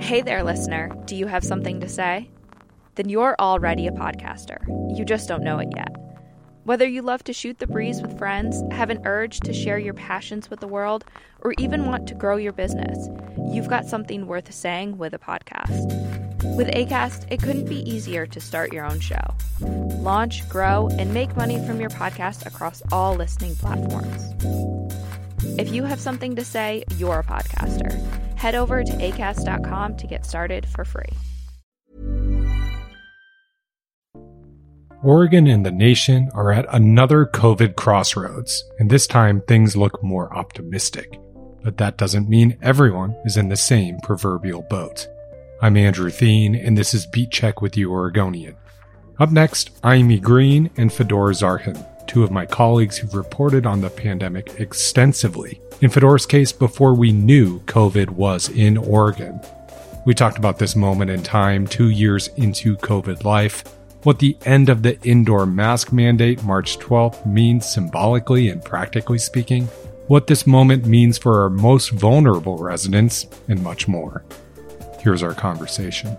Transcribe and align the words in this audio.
Hey 0.00 0.22
there, 0.22 0.42
listener. 0.42 0.90
Do 1.04 1.14
you 1.14 1.26
have 1.26 1.44
something 1.44 1.78
to 1.80 1.88
say? 1.88 2.28
Then 2.96 3.08
you're 3.08 3.36
already 3.38 3.86
a 3.86 3.92
podcaster. 3.92 4.58
You 4.96 5.04
just 5.04 5.28
don't 5.28 5.44
know 5.44 5.58
it 5.58 5.68
yet. 5.76 5.94
Whether 6.64 6.86
you 6.86 7.02
love 7.02 7.22
to 7.24 7.32
shoot 7.32 7.58
the 7.58 7.68
breeze 7.68 8.02
with 8.02 8.18
friends, 8.18 8.60
have 8.72 8.90
an 8.90 9.02
urge 9.04 9.38
to 9.40 9.52
share 9.52 9.78
your 9.78 9.94
passions 9.94 10.50
with 10.50 10.60
the 10.60 10.66
world, 10.66 11.04
or 11.42 11.54
even 11.58 11.86
want 11.86 12.08
to 12.08 12.14
grow 12.14 12.36
your 12.36 12.52
business, 12.52 13.08
you've 13.52 13.68
got 13.68 13.86
something 13.86 14.26
worth 14.26 14.52
saying 14.52 14.98
with 14.98 15.14
a 15.14 15.18
podcast. 15.18 15.86
With 16.56 16.68
ACAST, 16.68 17.30
it 17.30 17.40
couldn't 17.40 17.66
be 17.66 17.88
easier 17.88 18.26
to 18.26 18.40
start 18.40 18.72
your 18.72 18.86
own 18.86 18.98
show. 18.98 19.34
Launch, 19.60 20.48
grow, 20.48 20.88
and 20.98 21.14
make 21.14 21.36
money 21.36 21.64
from 21.66 21.78
your 21.78 21.90
podcast 21.90 22.46
across 22.46 22.82
all 22.90 23.14
listening 23.14 23.54
platforms. 23.54 24.34
If 25.58 25.72
you 25.72 25.84
have 25.84 26.00
something 26.00 26.34
to 26.36 26.44
say, 26.44 26.84
you're 26.96 27.20
a 27.20 27.24
podcaster. 27.24 28.19
Head 28.40 28.54
over 28.54 28.82
to 28.82 28.92
acast.com 28.92 29.96
to 29.98 30.06
get 30.06 30.24
started 30.24 30.66
for 30.66 30.86
free. 30.86 31.12
Oregon 35.02 35.46
and 35.46 35.66
the 35.66 35.70
nation 35.70 36.30
are 36.32 36.50
at 36.50 36.64
another 36.74 37.26
COVID 37.26 37.76
crossroads, 37.76 38.64
and 38.78 38.88
this 38.88 39.06
time 39.06 39.42
things 39.42 39.76
look 39.76 40.02
more 40.02 40.34
optimistic. 40.34 41.20
But 41.62 41.76
that 41.76 41.98
doesn't 41.98 42.30
mean 42.30 42.56
everyone 42.62 43.14
is 43.26 43.36
in 43.36 43.50
the 43.50 43.56
same 43.56 43.98
proverbial 44.02 44.62
boat. 44.70 45.06
I'm 45.60 45.76
Andrew 45.76 46.08
Theen, 46.08 46.54
and 46.54 46.78
this 46.78 46.94
is 46.94 47.04
Beat 47.04 47.30
Check 47.30 47.60
with 47.60 47.76
you, 47.76 47.92
Oregonian. 47.92 48.56
Up 49.18 49.30
next, 49.30 49.70
Aimee 49.84 50.18
Green 50.18 50.70
and 50.78 50.90
Fedor 50.90 51.34
Zarkhin, 51.34 51.86
two 52.10 52.24
of 52.24 52.32
my 52.32 52.44
colleagues 52.44 52.98
who've 52.98 53.14
reported 53.14 53.66
on 53.66 53.80
the 53.80 53.88
pandemic 53.88 54.58
extensively. 54.58 55.60
In 55.80 55.90
Fedor's 55.90 56.26
case, 56.26 56.50
before 56.50 56.92
we 56.92 57.12
knew 57.12 57.60
COVID 57.60 58.10
was 58.10 58.48
in 58.48 58.76
Oregon. 58.76 59.40
We 60.04 60.14
talked 60.14 60.36
about 60.36 60.58
this 60.58 60.74
moment 60.74 61.12
in 61.12 61.22
time 61.22 61.68
two 61.68 61.90
years 61.90 62.26
into 62.36 62.76
COVID 62.78 63.22
life 63.22 63.62
what 64.02 64.18
the 64.18 64.36
end 64.44 64.70
of 64.70 64.82
the 64.82 64.98
indoor 65.02 65.46
mask 65.46 65.92
mandate 65.92 66.42
March 66.42 66.78
12th 66.78 67.26
means 67.26 67.70
symbolically 67.70 68.48
and 68.48 68.64
practically 68.64 69.18
speaking, 69.18 69.66
what 70.08 70.26
this 70.26 70.46
moment 70.46 70.86
means 70.86 71.18
for 71.18 71.42
our 71.42 71.50
most 71.50 71.90
vulnerable 71.90 72.56
residents, 72.56 73.26
and 73.48 73.62
much 73.62 73.86
more. 73.86 74.24
Here's 75.00 75.22
our 75.22 75.34
conversation. 75.34 76.16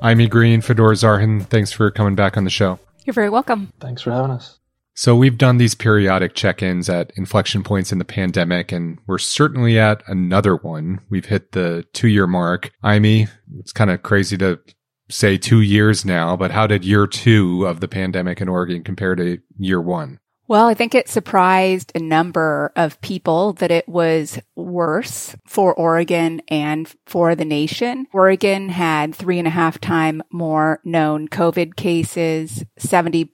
I'm 0.00 0.20
E. 0.20 0.26
Green, 0.26 0.60
Fedor 0.60 0.94
Zarkhin, 0.94 1.46
thanks 1.46 1.70
for 1.70 1.90
coming 1.90 2.16
back 2.16 2.36
on 2.36 2.44
the 2.44 2.50
show. 2.50 2.80
You're 3.04 3.14
very 3.14 3.30
welcome. 3.30 3.72
Thanks 3.80 4.02
for 4.02 4.12
having 4.12 4.30
us. 4.30 4.58
So, 4.94 5.16
we've 5.16 5.38
done 5.38 5.56
these 5.56 5.74
periodic 5.74 6.34
check 6.34 6.62
ins 6.62 6.90
at 6.90 7.12
inflection 7.16 7.62
points 7.62 7.92
in 7.92 7.98
the 7.98 8.04
pandemic, 8.04 8.72
and 8.72 8.98
we're 9.06 9.16
certainly 9.16 9.78
at 9.78 10.02
another 10.06 10.56
one. 10.56 11.00
We've 11.08 11.24
hit 11.24 11.52
the 11.52 11.86
two 11.94 12.08
year 12.08 12.26
mark. 12.26 12.70
Aimee, 12.84 13.28
it's 13.58 13.72
kind 13.72 13.90
of 13.90 14.02
crazy 14.02 14.36
to 14.38 14.60
say 15.08 15.38
two 15.38 15.62
years 15.62 16.04
now, 16.04 16.36
but 16.36 16.50
how 16.50 16.66
did 16.66 16.84
year 16.84 17.06
two 17.06 17.66
of 17.66 17.80
the 17.80 17.88
pandemic 17.88 18.40
in 18.40 18.48
Oregon 18.48 18.84
compare 18.84 19.14
to 19.14 19.38
year 19.58 19.80
one? 19.80 20.18
Well, 20.48 20.66
I 20.66 20.74
think 20.74 20.94
it 20.94 21.08
surprised 21.08 21.92
a 21.94 22.00
number 22.00 22.72
of 22.74 23.00
people 23.00 23.52
that 23.54 23.70
it 23.70 23.88
was 23.88 24.38
worse 24.56 25.36
for 25.46 25.72
Oregon 25.72 26.42
and 26.48 26.92
for 27.06 27.34
the 27.34 27.44
nation. 27.44 28.06
Oregon 28.12 28.68
had 28.68 29.14
three 29.14 29.38
and 29.38 29.46
a 29.46 29.52
half 29.52 29.80
time 29.80 30.22
more 30.32 30.80
known 30.84 31.28
COVID 31.28 31.76
cases, 31.76 32.64
70% 32.78 33.30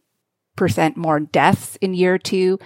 more 0.96 1.20
deaths 1.20 1.76
in 1.76 1.94
year 1.94 2.18
two 2.18 2.58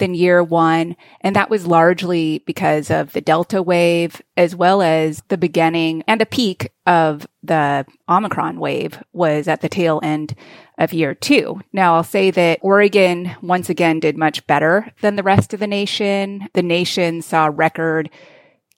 than 0.00 0.14
year 0.14 0.42
one. 0.42 0.96
And 1.20 1.36
that 1.36 1.48
was 1.48 1.66
largely 1.66 2.42
because 2.46 2.90
of 2.90 3.12
the 3.12 3.20
Delta 3.20 3.62
wave, 3.62 4.20
as 4.36 4.56
well 4.56 4.82
as 4.82 5.22
the 5.28 5.38
beginning 5.38 6.02
and 6.08 6.20
a 6.20 6.26
peak 6.26 6.72
of 6.86 7.28
the 7.44 7.86
Omicron 8.08 8.58
wave 8.58 9.00
was 9.12 9.46
at 9.46 9.60
the 9.60 9.68
tail 9.68 10.00
end 10.02 10.34
of 10.76 10.92
year 10.92 11.14
two. 11.14 11.60
Now 11.72 11.94
I'll 11.94 12.02
say 12.02 12.32
that 12.32 12.58
Oregon 12.62 13.36
once 13.42 13.70
again 13.70 14.00
did 14.00 14.16
much 14.16 14.44
better 14.48 14.92
than 15.00 15.14
the 15.14 15.22
rest 15.22 15.54
of 15.54 15.60
the 15.60 15.66
nation. 15.68 16.48
The 16.54 16.62
nation 16.62 17.22
saw 17.22 17.50
record 17.52 18.10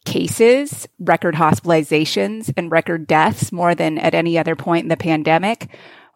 cases, 0.04 0.88
record 0.98 1.36
hospitalizations, 1.36 2.52
and 2.56 2.72
record 2.72 3.06
deaths 3.06 3.52
more 3.52 3.75
than 3.75 3.98
at 3.98 4.14
any 4.14 4.36
other 4.36 4.56
point 4.56 4.84
in 4.84 4.88
the 4.88 4.96
pandemic. 4.96 5.69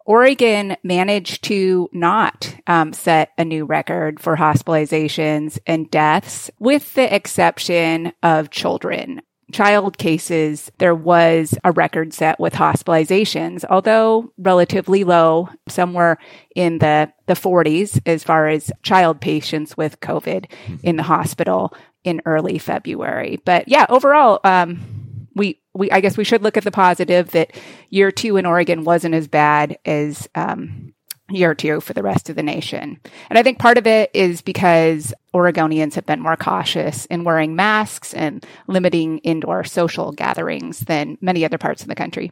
Oregon 0.07 0.77
managed 0.85 1.43
to 1.45 1.91
not 1.93 2.55
um, 2.69 2.93
set 2.93 3.33
a 3.37 3.45
new 3.45 3.65
record 3.65 4.21
for 4.21 4.37
hospitalizations 4.37 5.59
and 5.67 5.91
deaths, 5.91 6.49
with 6.61 6.95
the 6.95 7.13
exception 7.15 8.13
of 8.23 8.51
children. 8.51 9.21
Child 9.53 9.99
cases, 9.99 10.71
there 10.79 10.95
was 10.95 11.57
a 11.65 11.73
record 11.73 12.15
set 12.15 12.39
with 12.39 12.55
hospitalizations, 12.55 13.65
although 13.69 14.33
relatively 14.39 15.03
low, 15.03 15.49
somewhere 15.69 16.19
in 16.55 16.79
the, 16.79 17.13
the 17.27 17.35
40s 17.35 18.01
as 18.07 18.23
far 18.23 18.49
as 18.49 18.73
child 18.83 19.21
patients 19.21 19.77
with 19.77 20.01
COVID 20.01 20.47
in 20.83 20.97
the 20.97 21.03
hospital 21.03 21.75
in 22.05 22.23
early 22.27 22.59
February. 22.59 23.41
But 23.45 23.69
yeah, 23.69 23.87
overall, 23.89 24.41
um, 24.45 25.06
we, 25.37 25.61
we, 25.75 25.91
I 25.93 26.01
guess 26.01 26.17
we 26.17 26.25
should 26.25 26.43
look 26.43 26.57
at 26.57 26.65
the 26.65 26.73
positive 26.73 27.31
that 27.31 27.53
year 27.91 28.11
two 28.11 28.37
in 28.37 28.47
Oregon 28.47 28.83
wasn't 28.83 29.15
as 29.15 29.29
bad 29.29 29.79
as, 29.85 30.29
um, 30.35 30.95
year 31.31 31.55
two 31.55 31.81
for 31.81 31.93
the 31.93 32.03
rest 32.03 32.29
of 32.31 32.37
the 32.37 32.43
nation. 32.43 33.01
And 33.29 33.39
I 33.39 33.43
think 33.43 33.59
part 33.59 33.79
of 33.79 33.87
it 33.87 34.11
is 34.15 34.43
because 34.43 35.13
Oregonians 35.35 35.95
have 35.95 36.07
been 36.07 36.21
more 36.21 36.37
cautious 36.37 37.05
in 37.07 37.25
wearing 37.25 37.57
masks 37.57 38.15
and 38.15 38.45
limiting 38.69 39.19
indoor 39.19 39.65
social 39.65 40.13
gatherings 40.13 40.81
than 40.81 41.19
many 41.21 41.45
other 41.45 41.59
parts 41.59 41.83
of 41.83 41.89
the 41.89 41.95
country. 41.95 42.31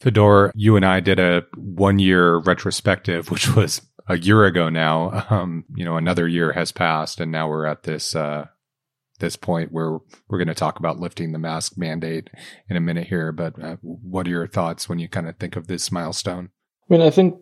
Fedor, 0.00 0.52
you 0.54 0.76
and 0.76 0.84
I 0.84 1.00
did 1.00 1.18
a 1.18 1.44
one 1.56 1.98
year 1.98 2.36
retrospective, 2.36 3.30
which 3.30 3.54
was 3.54 3.82
a 4.08 4.18
year 4.18 4.44
ago 4.44 4.68
now. 4.68 5.26
Um, 5.30 5.64
you 5.74 5.84
know, 5.84 5.96
another 5.96 6.28
year 6.28 6.52
has 6.52 6.72
passed 6.72 7.20
and 7.20 7.32
now 7.32 7.48
we're 7.48 7.66
at 7.66 7.84
this, 7.84 8.14
uh, 8.14 8.46
this 9.20 9.36
point 9.36 9.72
where 9.72 9.98
we're 10.28 10.38
going 10.38 10.48
to 10.48 10.54
talk 10.54 10.78
about 10.78 10.98
lifting 10.98 11.32
the 11.32 11.38
mask 11.38 11.76
mandate 11.76 12.30
in 12.68 12.76
a 12.76 12.80
minute 12.80 13.06
here. 13.06 13.32
But 13.32 13.62
uh, 13.62 13.76
what 13.82 14.26
are 14.26 14.30
your 14.30 14.46
thoughts 14.46 14.88
when 14.88 14.98
you 14.98 15.08
kind 15.08 15.28
of 15.28 15.36
think 15.36 15.56
of 15.56 15.66
this 15.66 15.92
milestone? 15.92 16.50
I 16.88 16.92
mean, 16.92 17.00
I 17.00 17.10
think 17.10 17.36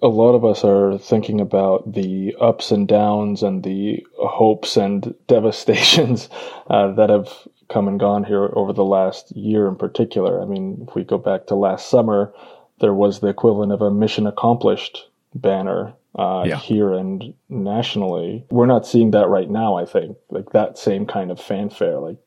a 0.00 0.08
lot 0.08 0.34
of 0.34 0.44
us 0.44 0.64
are 0.64 0.96
thinking 0.98 1.40
about 1.40 1.92
the 1.92 2.34
ups 2.40 2.70
and 2.70 2.86
downs 2.86 3.42
and 3.42 3.64
the 3.64 4.04
hopes 4.18 4.76
and 4.76 5.14
devastations 5.26 6.28
uh, 6.68 6.92
that 6.92 7.10
have 7.10 7.28
come 7.68 7.88
and 7.88 8.00
gone 8.00 8.24
here 8.24 8.50
over 8.54 8.72
the 8.72 8.84
last 8.84 9.34
year 9.36 9.68
in 9.68 9.76
particular. 9.76 10.40
I 10.40 10.46
mean, 10.46 10.86
if 10.88 10.94
we 10.94 11.04
go 11.04 11.18
back 11.18 11.46
to 11.46 11.54
last 11.54 11.90
summer, 11.90 12.32
there 12.80 12.94
was 12.94 13.20
the 13.20 13.28
equivalent 13.28 13.72
of 13.72 13.82
a 13.82 13.90
mission 13.90 14.26
accomplished 14.26 15.08
banner 15.34 15.94
uh, 16.18 16.44
yeah. 16.44 16.56
here 16.56 16.92
and 16.92 17.32
nationally. 17.48 18.44
We're 18.50 18.66
not 18.66 18.86
seeing 18.86 19.12
that 19.12 19.28
right 19.28 19.48
now, 19.48 19.76
I 19.76 19.86
think, 19.86 20.18
like 20.30 20.50
that 20.50 20.76
same 20.76 21.06
kind 21.06 21.30
of 21.30 21.40
fanfare. 21.40 21.98
Like 22.00 22.18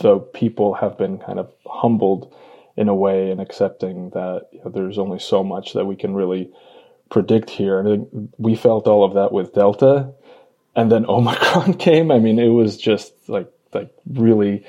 the 0.00 0.20
people 0.20 0.74
have 0.74 0.96
been 0.96 1.18
kind 1.18 1.40
of 1.40 1.52
humbled 1.66 2.32
in 2.76 2.88
a 2.88 2.94
way 2.94 3.32
and 3.32 3.40
accepting 3.40 4.10
that 4.10 4.46
you 4.52 4.60
know, 4.64 4.70
there's 4.70 4.98
only 4.98 5.18
so 5.18 5.42
much 5.42 5.72
that 5.72 5.84
we 5.84 5.96
can 5.96 6.14
really 6.14 6.48
predict 7.10 7.50
here. 7.50 7.80
And 7.80 8.32
we 8.38 8.54
felt 8.54 8.86
all 8.86 9.02
of 9.02 9.14
that 9.14 9.32
with 9.32 9.52
Delta. 9.52 10.12
And 10.76 10.92
then 10.92 11.04
Omicron 11.08 11.74
came. 11.74 12.12
I 12.12 12.20
mean, 12.20 12.38
it 12.38 12.48
was 12.48 12.76
just 12.76 13.12
like, 13.28 13.50
like 13.74 13.90
really 14.08 14.64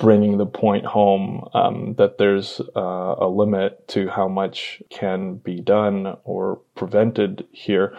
bringing 0.00 0.38
the 0.38 0.46
point 0.46 0.86
home 0.86 1.46
um, 1.52 1.94
that 1.98 2.16
there's 2.18 2.60
uh, 2.74 3.14
a 3.18 3.28
limit 3.28 3.86
to 3.86 4.08
how 4.08 4.26
much 4.26 4.82
can 4.88 5.34
be 5.36 5.60
done 5.60 6.16
or 6.24 6.58
prevented 6.74 7.46
here. 7.52 7.96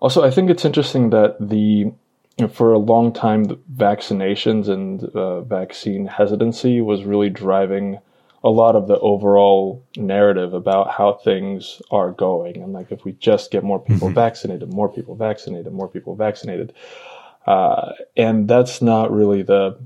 Also, 0.00 0.24
I 0.24 0.30
think 0.30 0.50
it's 0.50 0.64
interesting 0.64 1.10
that 1.10 1.36
the 1.40 1.92
for 2.52 2.74
a 2.74 2.78
long 2.78 3.14
time, 3.14 3.46
vaccinations 3.74 4.68
and 4.68 5.04
uh, 5.14 5.40
vaccine 5.40 6.06
hesitancy 6.06 6.82
was 6.82 7.04
really 7.04 7.30
driving 7.30 7.98
a 8.44 8.50
lot 8.50 8.76
of 8.76 8.88
the 8.88 8.98
overall 8.98 9.82
narrative 9.96 10.52
about 10.52 10.90
how 10.90 11.14
things 11.14 11.80
are 11.90 12.10
going. 12.10 12.62
And 12.62 12.74
like, 12.74 12.92
if 12.92 13.04
we 13.04 13.12
just 13.12 13.50
get 13.50 13.64
more 13.64 13.80
people 13.80 14.08
mm-hmm. 14.08 14.14
vaccinated, 14.14 14.70
more 14.70 14.90
people 14.90 15.14
vaccinated, 15.14 15.72
more 15.72 15.88
people 15.88 16.14
vaccinated, 16.14 16.74
uh, 17.46 17.92
and 18.16 18.46
that's 18.46 18.82
not 18.82 19.10
really 19.10 19.42
the 19.42 19.78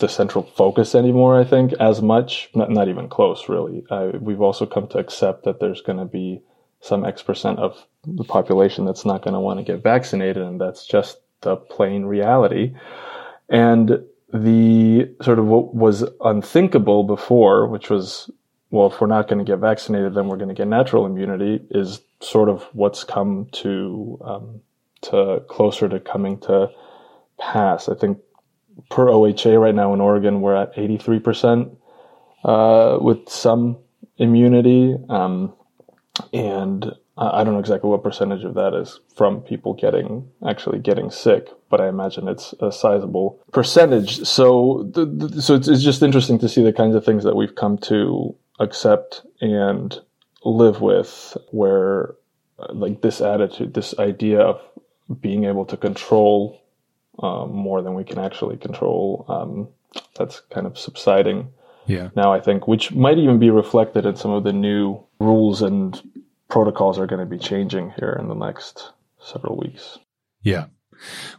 the 0.00 0.08
central 0.08 0.44
focus 0.44 0.94
anymore. 0.94 1.38
I 1.38 1.44
think 1.44 1.72
as 1.74 2.02
much, 2.02 2.50
not, 2.54 2.70
not 2.70 2.88
even 2.88 3.08
close, 3.08 3.48
really. 3.48 3.84
Uh, 3.90 4.12
we've 4.20 4.40
also 4.40 4.66
come 4.66 4.88
to 4.88 4.98
accept 4.98 5.44
that 5.44 5.60
there's 5.60 5.80
going 5.80 5.98
to 5.98 6.04
be 6.04 6.40
some 6.80 7.04
X 7.04 7.22
percent 7.22 7.58
of 7.58 7.86
the 8.04 8.24
population 8.24 8.84
that's 8.84 9.04
not 9.04 9.22
going 9.22 9.34
to 9.34 9.40
want 9.40 9.60
to 9.60 9.64
get 9.64 9.82
vaccinated, 9.82 10.42
and 10.42 10.60
that's 10.60 10.86
just 10.86 11.18
the 11.42 11.56
plain 11.56 12.04
reality. 12.04 12.74
And 13.48 14.02
the 14.32 15.14
sort 15.20 15.38
of 15.38 15.46
what 15.46 15.74
was 15.74 16.04
unthinkable 16.24 17.04
before, 17.04 17.68
which 17.68 17.90
was, 17.90 18.30
well, 18.70 18.86
if 18.86 19.00
we're 19.00 19.06
not 19.06 19.28
going 19.28 19.44
to 19.44 19.44
get 19.44 19.58
vaccinated, 19.58 20.14
then 20.14 20.26
we're 20.26 20.38
going 20.38 20.48
to 20.48 20.54
get 20.54 20.68
natural 20.68 21.06
immunity, 21.06 21.60
is 21.70 22.00
sort 22.20 22.48
of 22.48 22.62
what's 22.72 23.04
come 23.04 23.46
to 23.52 24.18
um, 24.24 24.60
to 25.02 25.42
closer 25.48 25.88
to 25.88 26.00
coming 26.00 26.38
to 26.40 26.70
pass. 27.38 27.88
I 27.88 27.94
think 27.94 28.18
per 28.90 29.06
OHA 29.06 29.60
right 29.60 29.74
now 29.74 29.94
in 29.94 30.00
Oregon, 30.00 30.40
we're 30.40 30.56
at 30.56 30.74
83% 30.74 31.76
uh, 32.44 32.98
with 33.00 33.28
some 33.28 33.78
immunity. 34.18 34.96
Um, 35.08 35.54
and 36.32 36.92
I 37.16 37.44
don't 37.44 37.54
know 37.54 37.60
exactly 37.60 37.90
what 37.90 38.02
percentage 38.02 38.44
of 38.44 38.54
that 38.54 38.74
is 38.74 39.00
from 39.14 39.42
people 39.42 39.74
getting 39.74 40.30
actually 40.46 40.78
getting 40.78 41.10
sick, 41.10 41.48
but 41.68 41.80
I 41.80 41.88
imagine 41.88 42.26
it's 42.26 42.54
a 42.60 42.72
sizable 42.72 43.38
percentage. 43.52 44.24
So, 44.26 44.90
so 45.40 45.54
it's, 45.54 45.68
it's 45.68 45.82
just 45.82 46.02
interesting 46.02 46.38
to 46.38 46.48
see 46.48 46.62
the 46.62 46.72
kinds 46.72 46.96
of 46.96 47.04
things 47.04 47.24
that 47.24 47.36
we've 47.36 47.54
come 47.54 47.76
to 47.78 48.34
accept 48.60 49.22
and 49.40 49.98
live 50.44 50.80
with, 50.80 51.36
where 51.50 52.14
uh, 52.58 52.72
like 52.72 53.02
this 53.02 53.20
attitude, 53.20 53.74
this 53.74 53.94
idea 53.98 54.40
of 54.40 54.60
being 55.20 55.44
able 55.44 55.66
to 55.66 55.76
control 55.76 56.61
um, 57.18 57.52
more 57.52 57.82
than 57.82 57.94
we 57.94 58.04
can 58.04 58.18
actually 58.18 58.56
control, 58.56 59.24
um, 59.28 59.68
that's 60.16 60.40
kind 60.50 60.66
of 60.66 60.78
subsiding. 60.78 61.52
Yeah. 61.86 62.10
Now 62.14 62.32
I 62.32 62.40
think, 62.40 62.68
which 62.68 62.92
might 62.92 63.18
even 63.18 63.38
be 63.38 63.50
reflected 63.50 64.06
in 64.06 64.16
some 64.16 64.30
of 64.30 64.44
the 64.44 64.52
new 64.52 65.02
rules 65.18 65.62
and 65.62 66.00
protocols 66.48 66.98
are 66.98 67.06
going 67.06 67.20
to 67.20 67.26
be 67.26 67.38
changing 67.38 67.92
here 67.98 68.16
in 68.18 68.28
the 68.28 68.34
next 68.34 68.92
several 69.20 69.56
weeks. 69.56 69.98
Yeah. 70.42 70.66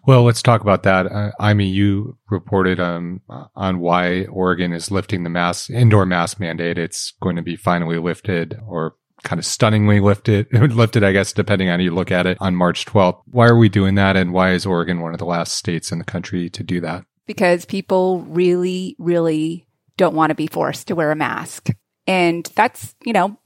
Well, 0.05 0.23
let's 0.23 0.41
talk 0.41 0.61
about 0.61 0.83
that. 0.83 1.05
Uh, 1.07 1.31
I 1.39 1.53
mean, 1.53 1.73
you 1.73 2.17
reported 2.29 2.79
um, 2.79 3.21
on 3.55 3.79
why 3.79 4.25
Oregon 4.25 4.73
is 4.73 4.91
lifting 4.91 5.23
the 5.23 5.29
mask 5.29 5.69
indoor 5.69 6.05
mask 6.05 6.39
mandate. 6.39 6.77
It's 6.77 7.11
going 7.21 7.37
to 7.37 7.41
be 7.41 7.55
finally 7.55 7.97
lifted 7.97 8.59
or 8.67 8.95
kind 9.23 9.39
of 9.39 9.45
stunningly 9.45 9.99
lifted, 9.99 10.47
lifted, 10.53 11.03
I 11.03 11.11
guess, 11.11 11.33
depending 11.33 11.69
on 11.69 11.79
how 11.79 11.83
you 11.83 11.91
look 11.91 12.11
at 12.11 12.27
it 12.27 12.37
on 12.39 12.55
March 12.55 12.85
12th. 12.85 13.21
Why 13.25 13.47
are 13.47 13.57
we 13.57 13.69
doing 13.69 13.95
that? 13.95 14.15
And 14.15 14.33
why 14.33 14.51
is 14.51 14.65
Oregon 14.65 14.99
one 14.99 15.13
of 15.13 15.19
the 15.19 15.25
last 15.25 15.53
states 15.53 15.91
in 15.91 15.97
the 15.97 16.05
country 16.05 16.49
to 16.51 16.63
do 16.63 16.81
that? 16.81 17.05
Because 17.25 17.65
people 17.65 18.21
really, 18.21 18.95
really 18.99 19.65
don't 19.97 20.15
want 20.15 20.29
to 20.29 20.35
be 20.35 20.47
forced 20.47 20.87
to 20.87 20.95
wear 20.95 21.11
a 21.11 21.15
mask. 21.15 21.69
And 22.05 22.49
that's, 22.55 22.95
you 23.05 23.13
know, 23.13 23.37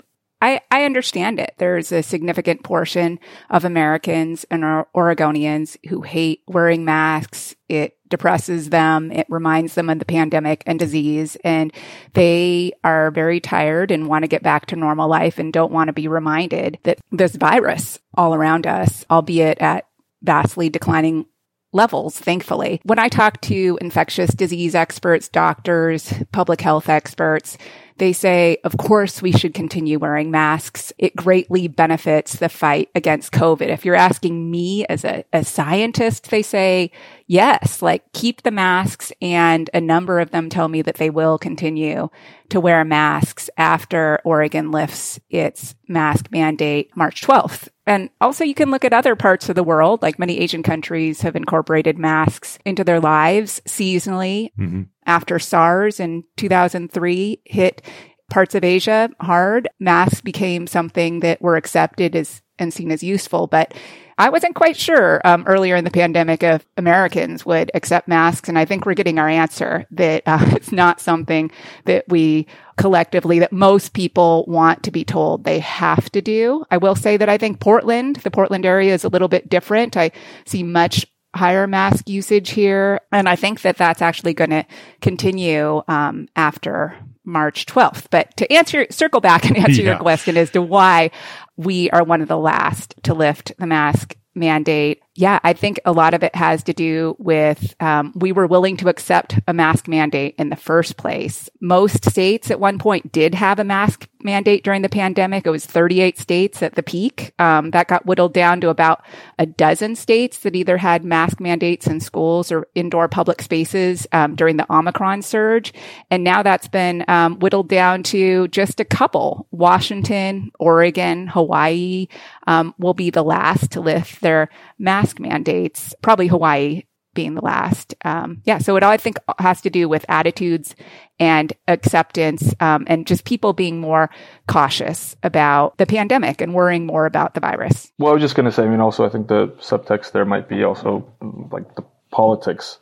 I, 0.42 0.62
I 0.70 0.84
understand 0.84 1.40
it. 1.40 1.56
There's 1.58 1.92
a 1.92 2.04
significant 2.04 2.64
portion 2.64 3.20
of 3.50 3.66
Americans 3.66 4.46
and 4.52 4.64
Oregonians 4.96 5.78
who 5.90 6.02
hate 6.02 6.42
wearing 6.48 6.86
masks. 6.86 7.56
It 7.68 7.97
depresses 8.10 8.70
them. 8.70 9.12
It 9.12 9.28
reminds 9.30 9.76
them 9.76 9.90
of 9.90 10.00
the 10.00 10.06
pandemic 10.06 10.64
and 10.66 10.80
disease. 10.80 11.38
And 11.44 11.74
they 12.14 12.74
are 12.84 13.12
very 13.12 13.40
tired 13.40 13.92
and 13.92 14.08
want 14.08 14.24
to 14.24 14.28
get 14.28 14.44
back 14.44 14.68
to 14.68 14.76
normal 14.76 15.10
life 15.10 15.38
and 15.40 15.54
don't 15.54 15.72
want 15.72 15.88
to 15.88 15.94
be 15.94 16.08
reminded 16.08 16.80
that 16.84 17.00
this 17.12 17.36
virus 17.36 18.00
all 18.14 18.34
around 18.34 18.66
us, 18.68 19.06
albeit 19.10 19.60
at 19.60 19.88
vastly 20.22 20.70
declining 20.70 21.26
levels, 21.74 22.18
thankfully. 22.18 22.80
When 22.84 23.00
I 23.00 23.10
talk 23.10 23.42
to 23.42 23.78
infectious 23.82 24.34
disease 24.34 24.74
experts, 24.74 25.28
doctors, 25.28 26.14
public 26.32 26.62
health 26.62 26.90
experts, 26.90 27.58
they 27.98 28.14
say, 28.14 28.58
of 28.64 28.78
course, 28.78 29.22
we 29.22 29.32
should 29.32 29.54
continue 29.54 30.00
wearing 30.00 30.32
masks. 30.32 30.94
It 30.98 31.16
greatly 31.16 31.68
benefits 31.68 32.36
the 32.36 32.50
fight 32.50 32.90
against 32.96 33.32
COVID. 33.32 33.68
If 33.68 33.86
you're 33.86 33.96
asking 33.96 34.50
me 34.52 34.86
as 34.86 35.04
a, 35.04 35.24
a 35.34 35.44
scientist, 35.44 36.30
they 36.30 36.42
say, 36.42 36.92
yes, 37.26 37.82
like 37.82 38.12
keep 38.14 38.44
the 38.44 38.52
masks. 38.52 39.12
And 39.22 39.70
a 39.74 39.82
number 39.82 40.20
of 40.20 40.32
them 40.32 40.50
tell 40.50 40.68
me 40.68 40.82
that 40.84 40.96
they 40.96 41.10
will 41.10 41.38
continue 41.38 42.10
to 42.50 42.60
wear 42.60 42.86
masks 42.86 43.50
after 43.58 44.20
Oregon 44.24 44.72
lifts 44.72 45.20
its 45.30 45.76
mask 45.88 46.32
mandate 46.32 46.96
March 46.96 47.22
12th. 47.22 47.70
And 47.86 48.10
also 48.20 48.44
you 48.44 48.54
can 48.54 48.72
look 48.72 48.86
at 48.86 48.94
other 48.94 49.16
parts 49.16 49.50
of 49.50 49.56
the 49.56 49.64
world, 49.64 50.02
like 50.02 50.20
many 50.20 50.40
Asian 50.40 50.64
countries 50.64 51.22
have 51.22 51.36
incorporated 51.36 51.98
masks 51.98 52.60
into 52.66 52.84
their 52.84 53.00
lives 53.00 53.62
seasonally. 53.66 54.52
Mm-hmm. 54.60 54.84
After 55.08 55.40
SARS 55.40 56.00
in 56.00 56.26
2003 56.36 57.42
hit 57.46 57.82
parts 58.30 58.56
of 58.56 58.64
Asia 58.64 59.10
hard, 59.22 59.70
masks 59.80 60.22
became 60.22 60.68
something 60.68 61.22
that 61.22 61.42
were 61.42 61.56
accepted 61.56 62.16
as 62.16 62.42
and 62.60 62.74
seen 62.74 62.92
as 62.92 63.04
useful. 63.04 63.48
But 63.48 63.74
I 64.18 64.30
wasn't 64.30 64.56
quite 64.56 64.76
sure 64.76 65.22
um, 65.26 65.44
earlier 65.46 65.76
in 65.76 65.84
the 65.84 65.92
pandemic 65.92 66.42
if 66.42 66.66
Americans 66.76 67.46
would 67.46 67.70
accept 67.76 68.08
masks, 68.08 68.50
and 68.50 68.58
I 68.58 68.66
think 68.66 68.86
we're 68.86 68.96
getting 68.96 69.20
our 69.20 69.30
answer 69.30 69.86
that 69.92 70.24
uh, 70.26 70.40
it's 70.56 70.72
not 70.72 71.00
something 71.00 71.52
that 71.86 72.06
we 72.08 72.48
collectively 72.78 73.40
that 73.40 73.52
most 73.52 73.94
people 73.94 74.44
want 74.48 74.84
to 74.84 74.92
be 74.92 75.04
told 75.04 75.44
they 75.44 75.60
have 75.60 76.12
to 76.12 76.22
do. 76.22 76.66
I 76.72 76.78
will 76.78 76.96
say 76.96 77.18
that 77.18 77.30
I 77.30 77.38
think 77.38 77.60
Portland, 77.60 78.18
the 78.18 78.32
Portland 78.32 78.66
area, 78.66 78.94
is 78.94 79.04
a 79.04 79.10
little 79.10 79.28
bit 79.28 79.50
different. 79.50 79.96
I 79.96 80.12
see 80.46 80.64
much 80.64 81.06
higher 81.38 81.68
mask 81.68 82.10
usage 82.10 82.50
here, 82.50 83.00
and 83.12 83.30
I 83.30 83.36
think 83.36 83.62
that 83.62 83.78
that's 83.78 84.02
actually 84.02 84.34
going 84.34 84.50
to 84.50 84.66
continue 85.02 85.82
um, 85.88 86.28
after 86.36 86.98
March 87.24 87.66
12th. 87.66 88.08
But 88.10 88.36
to 88.38 88.52
answer, 88.52 88.88
circle 88.90 89.22
back 89.22 89.46
and 89.46 89.58
answer 89.58 89.82
yeah. 89.82 89.92
your 89.92 90.00
question 90.00 90.38
as 90.38 90.50
to 90.52 90.62
why 90.62 91.12
we 91.56 91.90
are 91.92 92.04
one 92.04 92.22
of 92.22 92.28
the 92.28 92.38
last 92.38 92.96
to 93.04 93.14
lift 93.14 93.52
the 93.58 93.68
mask 93.68 94.16
mandate. 94.36 95.02
Yeah, 95.18 95.40
I 95.44 95.54
think 95.54 95.80
a 95.84 95.92
lot 95.92 96.14
of 96.14 96.22
it 96.22 96.36
has 96.36 96.62
to 96.66 96.74
do 96.74 97.16
with 97.18 97.76
um, 97.80 98.14
we 98.14 98.32
were 98.32 98.46
willing 98.46 98.78
to 98.78 98.88
accept 98.88 99.40
a 99.48 99.54
mask 99.54 99.88
mandate 99.88 100.36
in 100.38 100.50
the 100.50 100.56
first 100.56 100.96
place. 100.96 101.50
Most 101.60 102.06
states 102.06 102.52
at 102.52 102.60
one 102.60 102.78
point 102.78 103.12
did 103.12 103.34
have 103.34 103.58
a 103.58 103.64
mask 103.64 104.08
mandate 104.24 104.64
during 104.64 104.84
the 104.84 104.90
pandemic. 104.90 105.48
It 105.48 105.50
was 105.50 105.66
38 105.66 106.20
states 106.20 106.62
at 106.62 106.76
the 106.76 106.84
peak. 106.84 107.34
Um, 107.40 107.72
that 107.72 107.88
got 107.88 108.06
whittled 108.06 108.34
down 108.34 108.62
to 108.62 108.70
about 108.70 109.04
a 109.40 109.46
dozen 109.46 109.96
states 109.96 110.40
that 110.40 110.56
either 110.56 110.78
had 110.78 111.04
mask 111.04 111.40
mandates 111.40 111.88
in 111.88 112.00
schools 112.00 112.52
or 112.52 112.68
indoor 112.76 113.08
public 113.08 113.42
spaces 113.42 114.06
um, 114.12 114.36
during 114.36 114.58
the 114.58 114.72
Omicron 114.72 115.22
surge. 115.22 115.74
And 116.12 116.24
now 116.24 116.44
that's 116.44 116.68
been 116.68 117.06
um, 117.08 117.40
whittled 117.40 117.70
down 117.70 118.04
to 118.04 118.48
just 118.50 118.80
a 118.80 118.86
couple. 118.86 119.48
Washington, 119.52 120.52
Oregon, 120.60 121.28
Hawaii 121.28 122.08
um, 122.46 122.76
will 122.78 122.94
be 122.94 123.10
the 123.10 123.24
last 123.24 123.72
to 123.72 123.82
lift 123.82 124.22
their 124.22 124.50
mask 124.78 125.07
mandates, 125.20 125.94
probably 126.02 126.28
Hawaii 126.28 126.84
being 127.18 127.34
the 127.34 127.42
last. 127.42 127.96
Um, 128.06 128.44
yeah, 128.46 128.60
so 128.60 128.76
it 128.76 128.84
all 128.84 128.92
I 128.92 128.98
think 128.98 129.18
has 129.40 129.60
to 129.62 129.72
do 129.72 129.90
with 129.90 130.06
attitudes 130.08 130.76
and 131.20 131.52
acceptance, 131.68 132.54
um, 132.60 132.86
and 132.88 133.08
just 133.08 133.26
people 133.26 133.54
being 133.54 133.82
more 133.82 134.12
cautious 134.48 135.16
about 135.24 135.76
the 135.78 135.88
pandemic 135.88 136.42
and 136.42 136.54
worrying 136.54 136.86
more 136.86 137.08
about 137.08 137.34
the 137.34 137.40
virus. 137.40 137.92
Well, 137.98 138.12
I 138.12 138.14
was 138.14 138.22
just 138.22 138.36
going 138.36 138.46
to 138.46 138.52
say, 138.52 138.64
I 138.64 138.68
mean, 138.68 138.82
also 138.82 139.04
I 139.04 139.10
think 139.10 139.28
the 139.28 139.48
subtext 139.60 140.12
there 140.12 140.26
might 140.26 140.48
be 140.48 140.64
also 140.64 141.12
like 141.52 141.76
the 141.76 141.84
politics 142.12 142.78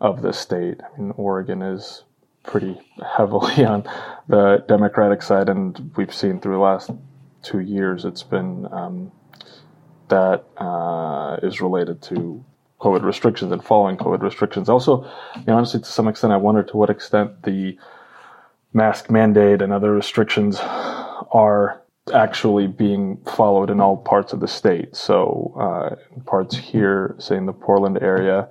of 0.00 0.22
the 0.22 0.32
state. 0.32 0.80
I 0.82 0.98
mean, 0.98 1.12
Oregon 1.16 1.60
is 1.60 2.04
pretty 2.44 2.80
heavily 3.16 3.64
on 3.66 3.84
the 4.28 4.64
Democratic 4.66 5.20
side, 5.20 5.50
and 5.50 5.92
we've 5.94 6.14
seen 6.14 6.40
through 6.40 6.54
the 6.54 6.60
last 6.60 6.90
two 7.42 7.60
years 7.60 8.04
it's 8.04 8.22
been 8.22 8.66
um, 8.72 9.12
that 10.08 10.44
uh, 10.56 11.36
is 11.42 11.60
related 11.60 12.02
to 12.02 12.44
COVID 12.80 13.02
restrictions 13.02 13.52
and 13.52 13.62
following 13.62 13.96
COVID 13.96 14.22
restrictions. 14.22 14.68
Also, 14.68 15.04
you 15.36 15.44
know, 15.46 15.56
honestly, 15.56 15.80
to 15.80 15.86
some 15.86 16.08
extent, 16.08 16.32
I 16.32 16.36
wonder 16.36 16.62
to 16.62 16.76
what 16.76 16.90
extent 16.90 17.42
the 17.42 17.76
mask 18.72 19.10
mandate 19.10 19.62
and 19.62 19.72
other 19.72 19.92
restrictions 19.92 20.58
are 20.60 21.82
actually 22.14 22.66
being 22.66 23.18
followed 23.26 23.70
in 23.70 23.80
all 23.80 23.96
parts 23.96 24.32
of 24.32 24.40
the 24.40 24.48
state. 24.48 24.94
So, 24.94 25.54
uh, 25.60 26.20
parts 26.24 26.56
here, 26.56 27.14
say 27.18 27.36
in 27.36 27.46
the 27.46 27.52
Portland 27.52 27.98
area, 28.00 28.48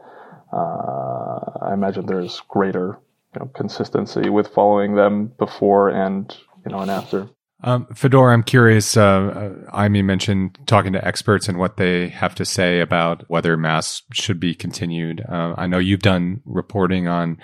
uh, 0.51 1.39
I 1.61 1.71
imagine 1.73 2.05
there's 2.05 2.41
greater 2.47 2.99
you 3.33 3.39
know, 3.39 3.47
consistency 3.53 4.29
with 4.29 4.47
following 4.49 4.95
them 4.95 5.27
before 5.37 5.89
and 5.89 6.35
you 6.65 6.71
know 6.71 6.79
and 6.79 6.91
after. 6.91 7.29
Um, 7.63 7.87
Fedor, 7.95 8.31
I'm 8.31 8.43
curious. 8.43 8.95
Uh, 8.95 9.63
uh, 9.71 9.83
Aimee 9.83 10.03
mentioned 10.03 10.57
talking 10.67 10.93
to 10.93 11.05
experts 11.05 11.49
and 11.49 11.57
what 11.57 11.77
they 11.77 12.09
have 12.09 12.35
to 12.35 12.45
say 12.45 12.81
about 12.81 13.23
whether 13.29 13.57
masks 13.57 14.03
should 14.13 14.39
be 14.39 14.53
continued. 14.53 15.23
Uh, 15.27 15.55
I 15.57 15.65
know 15.65 15.79
you've 15.79 16.01
done 16.01 16.41
reporting 16.45 17.07
on 17.07 17.37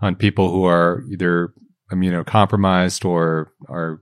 on 0.00 0.16
people 0.16 0.50
who 0.50 0.64
are 0.64 1.04
either 1.10 1.52
immunocompromised 1.92 3.04
or 3.04 3.52
or 3.68 4.00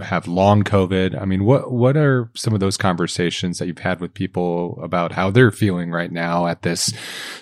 have 0.00 0.28
long 0.28 0.62
COVID. 0.62 1.20
I 1.20 1.24
mean, 1.24 1.44
what 1.44 1.72
what 1.72 1.96
are 1.96 2.30
some 2.36 2.54
of 2.54 2.60
those 2.60 2.76
conversations 2.76 3.58
that 3.58 3.66
you've 3.66 3.78
had 3.78 4.00
with 4.00 4.14
people 4.14 4.78
about 4.82 5.12
how 5.12 5.30
they're 5.30 5.50
feeling 5.50 5.90
right 5.90 6.12
now 6.12 6.46
at 6.46 6.62
this 6.62 6.92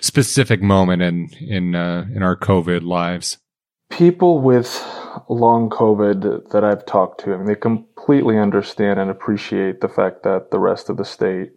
specific 0.00 0.62
moment 0.62 1.02
in 1.02 1.28
in 1.40 1.74
uh, 1.74 2.06
in 2.14 2.22
our 2.22 2.36
COVID 2.36 2.82
lives? 2.82 3.38
People 3.90 4.40
with 4.40 4.84
long 5.28 5.70
COVID 5.70 6.50
that 6.50 6.64
I've 6.64 6.84
talked 6.84 7.20
to, 7.22 7.34
I 7.34 7.36
mean, 7.38 7.46
they 7.46 7.54
completely 7.54 8.38
understand 8.38 9.00
and 9.00 9.10
appreciate 9.10 9.80
the 9.80 9.88
fact 9.88 10.22
that 10.24 10.50
the 10.50 10.58
rest 10.58 10.90
of 10.90 10.96
the 10.96 11.04
state 11.04 11.52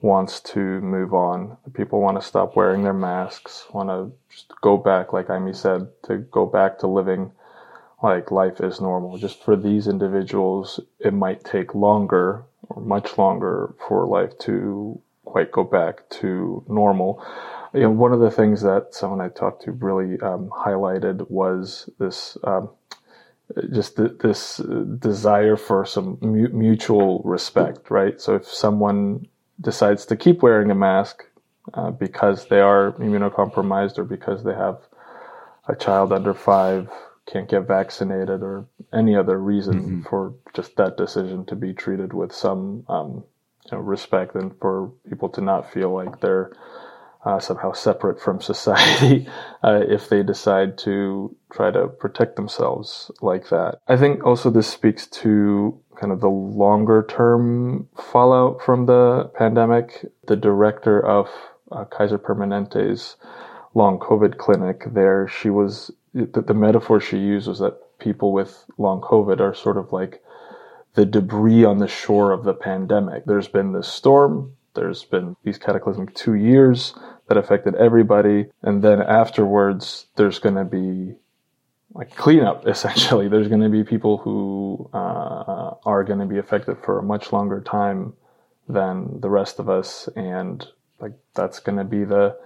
wants 0.00 0.40
to 0.40 0.58
move 0.80 1.14
on. 1.14 1.56
People 1.74 2.00
want 2.00 2.20
to 2.20 2.26
stop 2.26 2.56
wearing 2.56 2.82
their 2.82 2.92
masks, 2.92 3.66
want 3.72 3.88
to 3.88 4.12
just 4.28 4.52
go 4.60 4.76
back, 4.76 5.12
like 5.12 5.30
Aimee 5.30 5.52
said, 5.52 5.88
to 6.04 6.18
go 6.18 6.44
back 6.46 6.78
to 6.78 6.86
living 6.86 7.32
like 8.02 8.30
life 8.30 8.60
is 8.60 8.80
normal. 8.80 9.16
Just 9.16 9.42
for 9.42 9.56
these 9.56 9.86
individuals, 9.86 10.80
it 10.98 11.14
might 11.14 11.44
take 11.44 11.74
longer 11.74 12.44
or 12.68 12.82
much 12.82 13.16
longer 13.16 13.74
for 13.88 14.06
life 14.06 14.36
to 14.40 15.00
quite 15.24 15.52
go 15.52 15.64
back 15.64 16.08
to 16.10 16.64
normal. 16.68 17.24
You 17.74 17.82
know, 17.82 17.90
one 17.90 18.12
of 18.12 18.20
the 18.20 18.30
things 18.30 18.62
that 18.62 18.94
someone 18.94 19.20
I 19.20 19.28
talked 19.28 19.62
to 19.62 19.72
really 19.72 20.20
um, 20.20 20.50
highlighted 20.50 21.30
was 21.30 21.88
this 21.98 22.36
um, 22.44 22.70
just 23.72 23.96
th- 23.96 24.18
this 24.20 24.58
desire 24.98 25.56
for 25.56 25.86
some 25.86 26.18
mu- 26.20 26.48
mutual 26.48 27.22
respect, 27.24 27.90
right? 27.90 28.20
So 28.20 28.34
if 28.36 28.46
someone 28.46 29.26
decides 29.60 30.06
to 30.06 30.16
keep 30.16 30.42
wearing 30.42 30.70
a 30.70 30.74
mask 30.74 31.24
uh, 31.74 31.90
because 31.90 32.48
they 32.48 32.60
are 32.60 32.92
immunocompromised 32.92 33.98
or 33.98 34.04
because 34.04 34.44
they 34.44 34.54
have 34.54 34.78
a 35.68 35.76
child 35.76 36.12
under 36.12 36.34
five 36.34 36.90
can't 37.26 37.48
get 37.48 37.66
vaccinated 37.66 38.42
or 38.42 38.66
any 38.92 39.14
other 39.14 39.38
reason 39.38 39.74
mm-hmm. 39.74 40.02
for 40.02 40.34
just 40.54 40.76
that 40.76 40.96
decision 40.96 41.44
to 41.46 41.54
be 41.54 41.72
treated 41.72 42.12
with 42.12 42.32
some 42.32 42.84
um, 42.88 43.24
you 43.70 43.76
know, 43.76 43.78
respect 43.78 44.34
and 44.34 44.58
for 44.60 44.92
people 45.08 45.28
to 45.28 45.40
not 45.40 45.72
feel 45.72 45.94
like 45.94 46.20
they're 46.20 46.52
uh, 47.24 47.38
somehow 47.38 47.72
separate 47.72 48.20
from 48.20 48.40
society 48.40 49.26
uh, 49.62 49.80
if 49.88 50.08
they 50.08 50.22
decide 50.22 50.76
to 50.76 51.34
try 51.52 51.70
to 51.70 51.88
protect 51.88 52.36
themselves 52.36 53.10
like 53.20 53.48
that. 53.50 53.78
I 53.88 53.96
think 53.96 54.24
also 54.24 54.50
this 54.50 54.68
speaks 54.68 55.06
to 55.08 55.78
kind 56.00 56.12
of 56.12 56.20
the 56.20 56.28
longer 56.28 57.06
term 57.08 57.88
fallout 57.96 58.62
from 58.62 58.86
the 58.86 59.30
pandemic. 59.36 60.04
The 60.26 60.36
director 60.36 61.04
of 61.04 61.28
uh, 61.70 61.84
Kaiser 61.84 62.18
Permanente's 62.18 63.16
long 63.74 63.98
COVID 63.98 64.36
clinic 64.38 64.84
there, 64.92 65.28
she 65.28 65.48
was, 65.48 65.90
the, 66.12 66.42
the 66.42 66.54
metaphor 66.54 67.00
she 67.00 67.18
used 67.18 67.48
was 67.48 67.60
that 67.60 67.78
people 67.98 68.32
with 68.32 68.64
long 68.78 69.00
COVID 69.00 69.40
are 69.40 69.54
sort 69.54 69.76
of 69.76 69.92
like 69.92 70.22
the 70.94 71.06
debris 71.06 71.64
on 71.64 71.78
the 71.78 71.88
shore 71.88 72.32
of 72.32 72.44
the 72.44 72.52
pandemic. 72.52 73.24
There's 73.24 73.48
been 73.48 73.72
this 73.72 73.88
storm, 73.88 74.54
there's 74.74 75.04
been 75.04 75.36
these 75.44 75.58
cataclysmic 75.58 76.14
two 76.14 76.34
years 76.34 76.94
that 77.32 77.42
affected 77.42 77.74
everybody. 77.76 78.46
And 78.62 78.82
then 78.82 79.00
afterwards, 79.00 80.06
there's 80.16 80.38
going 80.38 80.56
to 80.56 80.64
be 80.64 81.14
like 81.94 82.14
cleanup, 82.14 82.66
essentially. 82.66 83.28
There's 83.28 83.48
going 83.48 83.62
to 83.62 83.70
be 83.70 83.84
people 83.84 84.18
who 84.18 84.90
uh, 84.92 85.74
are 85.84 86.04
going 86.04 86.18
to 86.18 86.26
be 86.26 86.38
affected 86.38 86.76
for 86.84 86.98
a 86.98 87.02
much 87.02 87.32
longer 87.32 87.60
time 87.60 88.12
than 88.68 89.20
the 89.20 89.30
rest 89.30 89.58
of 89.58 89.70
us. 89.70 90.08
And 90.14 90.66
like 91.00 91.12
that's 91.34 91.60
going 91.60 91.78
to 91.78 91.84
be 91.84 92.04
the, 92.04 92.36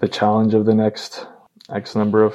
the 0.00 0.08
challenge 0.08 0.54
of 0.54 0.64
the 0.64 0.74
next 0.74 1.26
X 1.70 1.94
number 1.94 2.24
of 2.24 2.34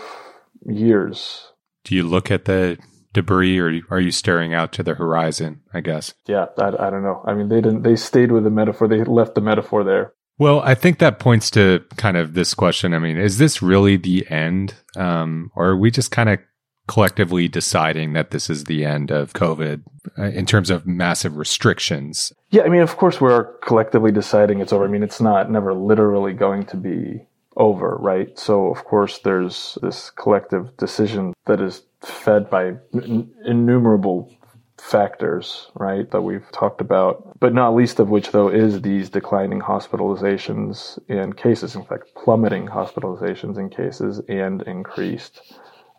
years. 0.66 1.52
Do 1.84 1.96
you 1.96 2.04
look 2.04 2.30
at 2.30 2.46
the 2.46 2.78
debris 3.12 3.58
or 3.58 3.82
are 3.90 4.00
you 4.00 4.12
staring 4.12 4.54
out 4.54 4.72
to 4.72 4.84
the 4.84 4.94
horizon 4.94 5.60
i 5.74 5.82
guess 5.82 6.14
yeah 6.28 6.46
I, 6.60 6.68
I 6.68 6.90
don't 6.92 7.02
know 7.02 7.24
i 7.26 7.34
mean 7.34 7.50
they 7.50 7.60
didn't 7.60 7.82
they 7.82 7.96
stayed 7.96 8.32
with 8.32 8.44
the 8.44 8.52
metaphor 8.52 8.88
they 8.88 9.04
left 9.04 9.34
the 9.34 9.42
metaphor 9.42 9.84
there 9.84 10.14
well 10.40 10.62
i 10.62 10.74
think 10.74 10.98
that 10.98 11.20
points 11.20 11.52
to 11.52 11.84
kind 11.98 12.18
of 12.18 12.34
this 12.34 12.54
question. 12.54 12.94
I 12.94 13.00
mean 13.00 13.18
is 13.18 13.38
this 13.38 13.62
really 13.62 13.98
the 13.98 14.28
end? 14.30 14.74
Um, 14.96 15.52
or 15.56 15.68
are 15.70 15.78
we 15.78 15.92
just 15.92 16.12
kind 16.12 16.30
of 16.30 16.40
collectively 16.88 17.48
deciding 17.48 18.14
that 18.14 18.32
this 18.32 18.50
is 18.50 18.64
the 18.64 18.84
end 18.84 19.12
of 19.12 19.34
covid 19.34 19.84
uh, 20.18 20.24
in 20.24 20.48
terms 20.48 20.72
of 20.72 20.88
massive 20.88 21.38
restrictions? 21.38 22.34
Yeah 22.50 22.64
i 22.64 22.70
mean 22.70 22.82
of 22.82 22.98
course 22.98 23.22
we're 23.22 23.54
collectively 23.60 24.12
deciding 24.12 24.60
it's 24.60 24.74
over. 24.74 24.86
I 24.86 24.88
mean 24.88 25.04
it's 25.04 25.22
not 25.22 25.52
never 25.52 25.74
literally 25.74 26.34
going 26.34 26.66
to 26.68 26.78
be 26.78 27.26
over, 27.58 27.98
right? 27.98 28.40
So 28.40 28.68
of 28.68 28.86
course 28.86 29.20
there's 29.20 29.78
this 29.82 30.10
collective 30.12 30.76
decision 30.78 31.34
that 31.46 31.60
is 31.60 31.84
fed 32.02 32.50
by 32.50 32.76
innumerable 32.94 34.34
factors, 34.80 35.70
right, 35.76 36.10
that 36.12 36.22
we've 36.22 36.50
talked 36.52 36.82
about, 36.82 37.40
but 37.40 37.54
not 37.54 37.76
least 37.76 38.00
of 38.00 38.10
which, 38.10 38.32
though, 38.32 38.50
is 38.50 38.82
these 38.82 39.10
declining 39.10 39.60
hospitalizations 39.60 40.98
and 41.10 41.38
cases, 41.38 41.76
in 41.76 41.84
fact, 41.86 42.06
plummeting 42.16 42.68
hospitalizations 42.68 43.58
and 43.58 43.76
cases 43.76 44.22
and 44.28 44.62
increased 44.64 45.42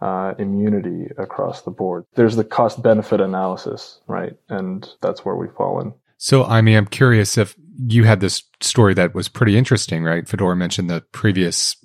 uh, 0.01 0.35
immunity 0.39 1.09
across 1.19 1.63
the 1.63 1.71
board. 1.71 2.05
There's 2.15 2.37
the 2.37 2.45
cost 2.45 2.83
benefit 2.83 3.21
analysis, 3.21 4.01
right, 4.07 4.35
and 4.49 4.89
that's 5.03 5.25
where 5.25 5.37
we've 5.37 5.55
fallen. 5.55 5.95
So, 6.17 6.45
I 6.45 6.61
mean, 6.61 6.77
I'm 6.77 6.87
curious 6.87 7.39
if 7.39 7.55
you 7.87 8.05
had 8.05 8.21
this 8.21 8.43
story 8.61 8.95
that 8.95 9.15
was 9.15 9.29
pretty 9.29 9.57
interesting, 9.57 10.05
right? 10.05 10.29
Fedor 10.29 10.55
mentioned 10.55 10.91
the 10.91 11.01
previous, 11.13 11.77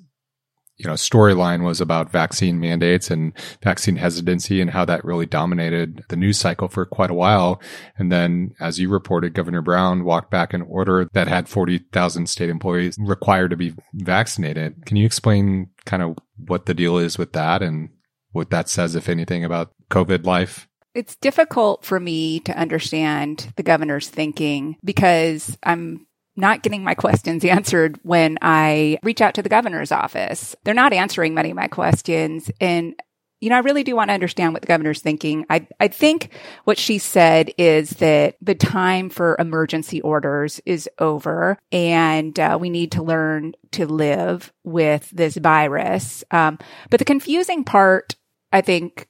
you 0.78 0.86
know, 0.86 0.94
storyline 0.94 1.64
was 1.64 1.80
about 1.80 2.12
vaccine 2.12 2.60
mandates 2.60 3.10
and 3.10 3.34
vaccine 3.64 3.96
hesitancy 3.96 4.60
and 4.60 4.72
how 4.72 4.84
that 4.86 5.06
really 5.06 5.26
dominated 5.26 6.04
the 6.10 6.18
news 6.18 6.38
cycle 6.38 6.68
for 6.68 6.86
quite 6.86 7.10
a 7.10 7.16
while. 7.16 7.62
And 7.98 8.12
then, 8.12 8.54
as 8.60 8.78
you 8.78 8.90
reported, 8.90 9.34
Governor 9.34 9.62
Brown 9.62 10.04
walked 10.04 10.32
back 10.32 10.54
an 10.54 10.64
order 10.64 11.10
that 11.14 11.30
had 11.30 11.48
40,000 11.48 12.28
state 12.28 12.50
employees 12.50 12.98
required 13.00 13.52
to 13.52 13.58
be 13.58 13.74
vaccinated. 13.94 14.86
Can 14.86 14.98
you 14.98 15.06
explain 15.06 15.70
kind 15.86 16.04
of 16.04 16.18
what 16.38 16.66
the 16.66 16.74
deal 16.74 16.98
is 16.98 17.18
with 17.18 17.32
that 17.34 17.62
and 17.62 17.90
what 18.32 18.50
that 18.50 18.68
says, 18.68 18.96
if 18.96 19.08
anything, 19.08 19.46
about 19.46 19.72
COVID 19.90 20.26
life? 20.26 20.68
It's 20.94 21.16
difficult 21.18 21.86
for 21.86 22.00
me 22.00 22.42
to 22.42 22.58
understand 22.58 23.54
the 23.56 23.64
governor's 23.64 24.10
thinking 24.10 24.78
because 24.84 25.58
I'm 25.64 26.06
not 26.36 26.64
getting 26.64 26.84
my 26.84 26.96
questions 26.96 27.46
answered 27.46 28.00
when 28.04 28.38
I 28.42 29.00
reach 29.04 29.22
out 29.22 29.36
to 29.36 29.42
the 29.42 29.50
governor's 29.50 29.92
office. 29.92 30.56
They're 30.64 30.74
not 30.74 30.94
answering 30.94 31.34
many 31.34 31.52
of 31.52 31.56
my 31.56 31.68
questions. 31.68 32.52
And, 32.60 32.96
you 33.42 33.50
know, 33.50 33.56
I 33.56 33.60
really 33.60 33.84
do 33.84 33.96
want 33.96 34.10
to 34.10 34.14
understand 34.14 34.54
what 34.54 34.62
the 34.62 34.68
governor's 34.68 35.02
thinking. 35.02 35.46
I, 35.50 35.68
I 35.80 35.88
think 35.88 36.32
what 36.64 36.78
she 36.78 36.98
said 36.98 37.52
is 37.58 37.92
that 37.92 38.36
the 38.42 38.56
time 38.56 39.10
for 39.10 39.36
emergency 39.40 40.02
orders 40.02 40.60
is 40.66 40.90
over 41.00 41.58
and 41.72 42.38
uh, 42.40 42.58
we 42.60 42.70
need 42.70 42.94
to 42.94 43.04
learn 43.04 43.54
to 43.72 43.86
live 43.86 44.52
with 44.64 45.10
this 45.12 45.38
virus. 45.38 46.24
Um, 46.32 46.60
but 46.90 47.00
the 47.00 47.06
confusing 47.06 47.64
part, 47.64 48.16
I 48.52 48.62
think, 48.62 49.08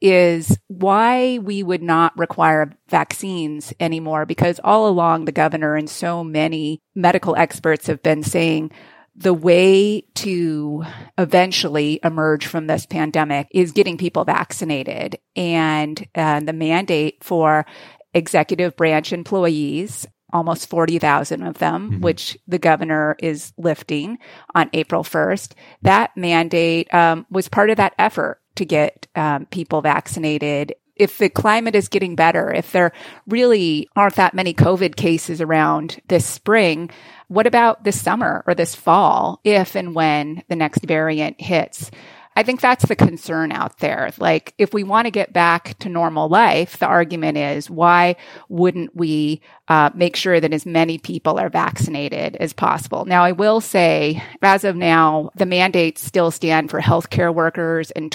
is 0.00 0.58
why 0.68 1.38
we 1.38 1.62
would 1.62 1.82
not 1.82 2.16
require 2.18 2.76
vaccines 2.88 3.72
anymore 3.80 4.26
because 4.26 4.60
all 4.62 4.88
along 4.88 5.24
the 5.24 5.32
governor 5.32 5.76
and 5.76 5.88
so 5.88 6.22
many 6.22 6.80
medical 6.94 7.34
experts 7.36 7.86
have 7.86 8.02
been 8.02 8.22
saying 8.22 8.70
the 9.14 9.32
way 9.32 10.02
to 10.14 10.84
eventually 11.16 11.98
emerge 12.04 12.46
from 12.46 12.66
this 12.66 12.84
pandemic 12.84 13.48
is 13.50 13.72
getting 13.72 13.96
people 13.96 14.24
vaccinated 14.24 15.18
and 15.34 16.06
uh, 16.14 16.40
the 16.40 16.52
mandate 16.52 17.24
for 17.24 17.64
executive 18.12 18.76
branch 18.76 19.12
employees 19.12 20.06
almost 20.32 20.68
40,000 20.68 21.42
of 21.44 21.58
them, 21.58 21.90
mm-hmm. 21.90 22.00
which 22.00 22.36
the 22.46 22.58
governor 22.58 23.16
is 23.20 23.52
lifting 23.56 24.18
on 24.54 24.68
April 24.72 25.02
1st. 25.02 25.52
That 25.82 26.16
mandate 26.16 26.92
um, 26.92 27.26
was 27.30 27.48
part 27.48 27.70
of 27.70 27.76
that 27.76 27.94
effort 27.98 28.40
to 28.56 28.64
get 28.64 29.06
um, 29.14 29.46
people 29.46 29.80
vaccinated. 29.80 30.74
If 30.94 31.18
the 31.18 31.28
climate 31.28 31.74
is 31.74 31.88
getting 31.88 32.16
better, 32.16 32.52
if 32.52 32.72
there 32.72 32.92
really 33.26 33.88
aren't 33.94 34.16
that 34.16 34.34
many 34.34 34.54
COVID 34.54 34.96
cases 34.96 35.40
around 35.40 36.00
this 36.08 36.24
spring, 36.24 36.90
what 37.28 37.46
about 37.46 37.84
this 37.84 38.00
summer 38.00 38.42
or 38.46 38.54
this 38.54 38.74
fall, 38.74 39.40
if 39.44 39.74
and 39.74 39.94
when 39.94 40.42
the 40.48 40.56
next 40.56 40.84
variant 40.84 41.40
hits? 41.40 41.90
I 42.36 42.42
think 42.42 42.60
that's 42.60 42.84
the 42.84 42.94
concern 42.94 43.50
out 43.50 43.78
there. 43.78 44.12
Like, 44.18 44.54
if 44.58 44.74
we 44.74 44.84
want 44.84 45.06
to 45.06 45.10
get 45.10 45.32
back 45.32 45.78
to 45.78 45.88
normal 45.88 46.28
life, 46.28 46.78
the 46.78 46.86
argument 46.86 47.38
is 47.38 47.70
why 47.70 48.16
wouldn't 48.50 48.94
we 48.94 49.40
uh, 49.68 49.88
make 49.94 50.16
sure 50.16 50.38
that 50.38 50.52
as 50.52 50.66
many 50.66 50.98
people 50.98 51.38
are 51.38 51.48
vaccinated 51.48 52.36
as 52.36 52.52
possible? 52.52 53.06
Now, 53.06 53.24
I 53.24 53.32
will 53.32 53.62
say, 53.62 54.22
as 54.42 54.64
of 54.64 54.76
now, 54.76 55.30
the 55.34 55.46
mandates 55.46 56.04
still 56.04 56.30
stand 56.30 56.70
for 56.70 56.80
healthcare 56.80 57.34
workers 57.34 57.90
and 57.92 58.12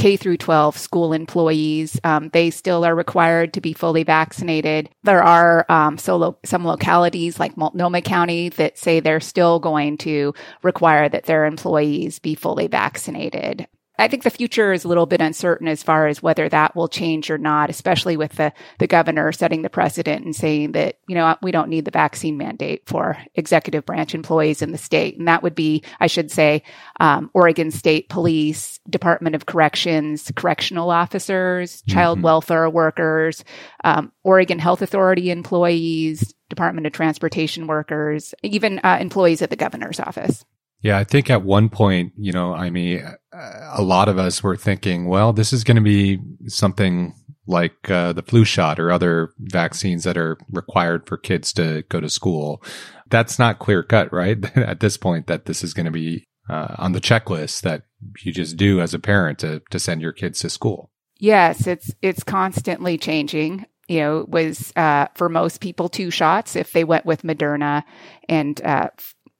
K 0.00 0.16
through 0.16 0.38
12 0.38 0.78
school 0.78 1.12
employees. 1.12 2.00
Um, 2.04 2.30
they 2.30 2.48
still 2.48 2.86
are 2.86 2.94
required 2.94 3.52
to 3.52 3.60
be 3.60 3.74
fully 3.74 4.02
vaccinated. 4.02 4.88
There 5.02 5.22
are 5.22 5.66
um, 5.68 5.98
so 5.98 6.38
some 6.42 6.64
localities 6.64 7.38
like 7.38 7.58
Multnomah 7.58 8.00
County 8.00 8.48
that 8.48 8.78
say 8.78 9.00
they're 9.00 9.20
still 9.20 9.58
going 9.58 9.98
to 9.98 10.32
require 10.62 11.10
that 11.10 11.24
their 11.24 11.44
employees 11.44 12.18
be 12.18 12.34
fully 12.34 12.66
vaccinated. 12.66 13.66
I 14.00 14.08
think 14.08 14.22
the 14.22 14.30
future 14.30 14.72
is 14.72 14.84
a 14.84 14.88
little 14.88 15.06
bit 15.06 15.20
uncertain 15.20 15.68
as 15.68 15.82
far 15.82 16.06
as 16.06 16.22
whether 16.22 16.48
that 16.48 16.74
will 16.74 16.88
change 16.88 17.30
or 17.30 17.36
not, 17.36 17.68
especially 17.68 18.16
with 18.16 18.32
the, 18.32 18.52
the 18.78 18.86
governor 18.86 19.30
setting 19.32 19.62
the 19.62 19.68
precedent 19.68 20.24
and 20.24 20.34
saying 20.34 20.72
that, 20.72 20.96
you 21.06 21.14
know, 21.14 21.36
we 21.42 21.52
don't 21.52 21.68
need 21.68 21.84
the 21.84 21.90
vaccine 21.90 22.38
mandate 22.38 22.82
for 22.86 23.18
executive 23.34 23.84
branch 23.84 24.14
employees 24.14 24.62
in 24.62 24.72
the 24.72 24.78
state. 24.78 25.18
And 25.18 25.28
that 25.28 25.42
would 25.42 25.54
be, 25.54 25.84
I 26.00 26.06
should 26.06 26.30
say, 26.30 26.62
um, 26.98 27.30
Oregon 27.34 27.70
State 27.70 28.08
Police, 28.08 28.80
Department 28.88 29.36
of 29.36 29.44
Corrections, 29.44 30.32
correctional 30.34 30.90
officers, 30.90 31.82
child 31.82 32.18
mm-hmm. 32.18 32.24
welfare 32.24 32.70
workers, 32.70 33.44
um, 33.84 34.12
Oregon 34.24 34.58
Health 34.58 34.80
Authority 34.80 35.30
employees, 35.30 36.34
Department 36.48 36.86
of 36.86 36.92
Transportation 36.92 37.66
workers, 37.66 38.34
even 38.42 38.80
uh, 38.82 38.98
employees 39.00 39.42
at 39.42 39.50
the 39.50 39.56
governor's 39.56 40.00
office. 40.00 40.44
Yeah, 40.82 40.98
I 40.98 41.04
think 41.04 41.28
at 41.28 41.42
one 41.42 41.68
point, 41.68 42.12
you 42.16 42.32
know, 42.32 42.54
I 42.54 42.70
mean, 42.70 43.04
a 43.32 43.82
lot 43.82 44.08
of 44.08 44.18
us 44.18 44.42
were 44.42 44.56
thinking, 44.56 45.08
well, 45.08 45.32
this 45.32 45.52
is 45.52 45.62
going 45.64 45.76
to 45.76 45.82
be 45.82 46.18
something 46.46 47.14
like 47.46 47.90
uh, 47.90 48.12
the 48.12 48.22
flu 48.22 48.44
shot 48.44 48.78
or 48.78 48.90
other 48.90 49.30
vaccines 49.38 50.04
that 50.04 50.16
are 50.16 50.38
required 50.50 51.06
for 51.06 51.16
kids 51.18 51.52
to 51.54 51.84
go 51.88 52.00
to 52.00 52.08
school. 52.08 52.62
That's 53.10 53.38
not 53.38 53.58
clear 53.58 53.82
cut, 53.82 54.12
right? 54.12 54.38
At 54.56 54.80
this 54.80 54.96
point, 54.96 55.26
that 55.26 55.46
this 55.46 55.62
is 55.62 55.74
going 55.74 55.86
to 55.86 55.92
be 55.92 56.24
uh, 56.48 56.74
on 56.78 56.92
the 56.92 57.00
checklist 57.00 57.62
that 57.62 57.82
you 58.22 58.32
just 58.32 58.56
do 58.56 58.80
as 58.80 58.94
a 58.94 58.98
parent 58.98 59.38
to 59.40 59.62
to 59.70 59.78
send 59.78 60.00
your 60.00 60.12
kids 60.12 60.40
to 60.40 60.50
school. 60.50 60.90
Yes, 61.18 61.66
it's 61.66 61.92
it's 62.00 62.22
constantly 62.22 62.96
changing. 62.96 63.66
You 63.88 64.00
know, 64.00 64.18
it 64.20 64.28
was 64.28 64.72
uh, 64.76 65.06
for 65.14 65.28
most 65.28 65.60
people 65.60 65.88
two 65.88 66.10
shots 66.10 66.56
if 66.56 66.72
they 66.72 66.84
went 66.84 67.04
with 67.04 67.22
Moderna 67.22 67.82
and 68.28 68.60
uh, 68.62 68.88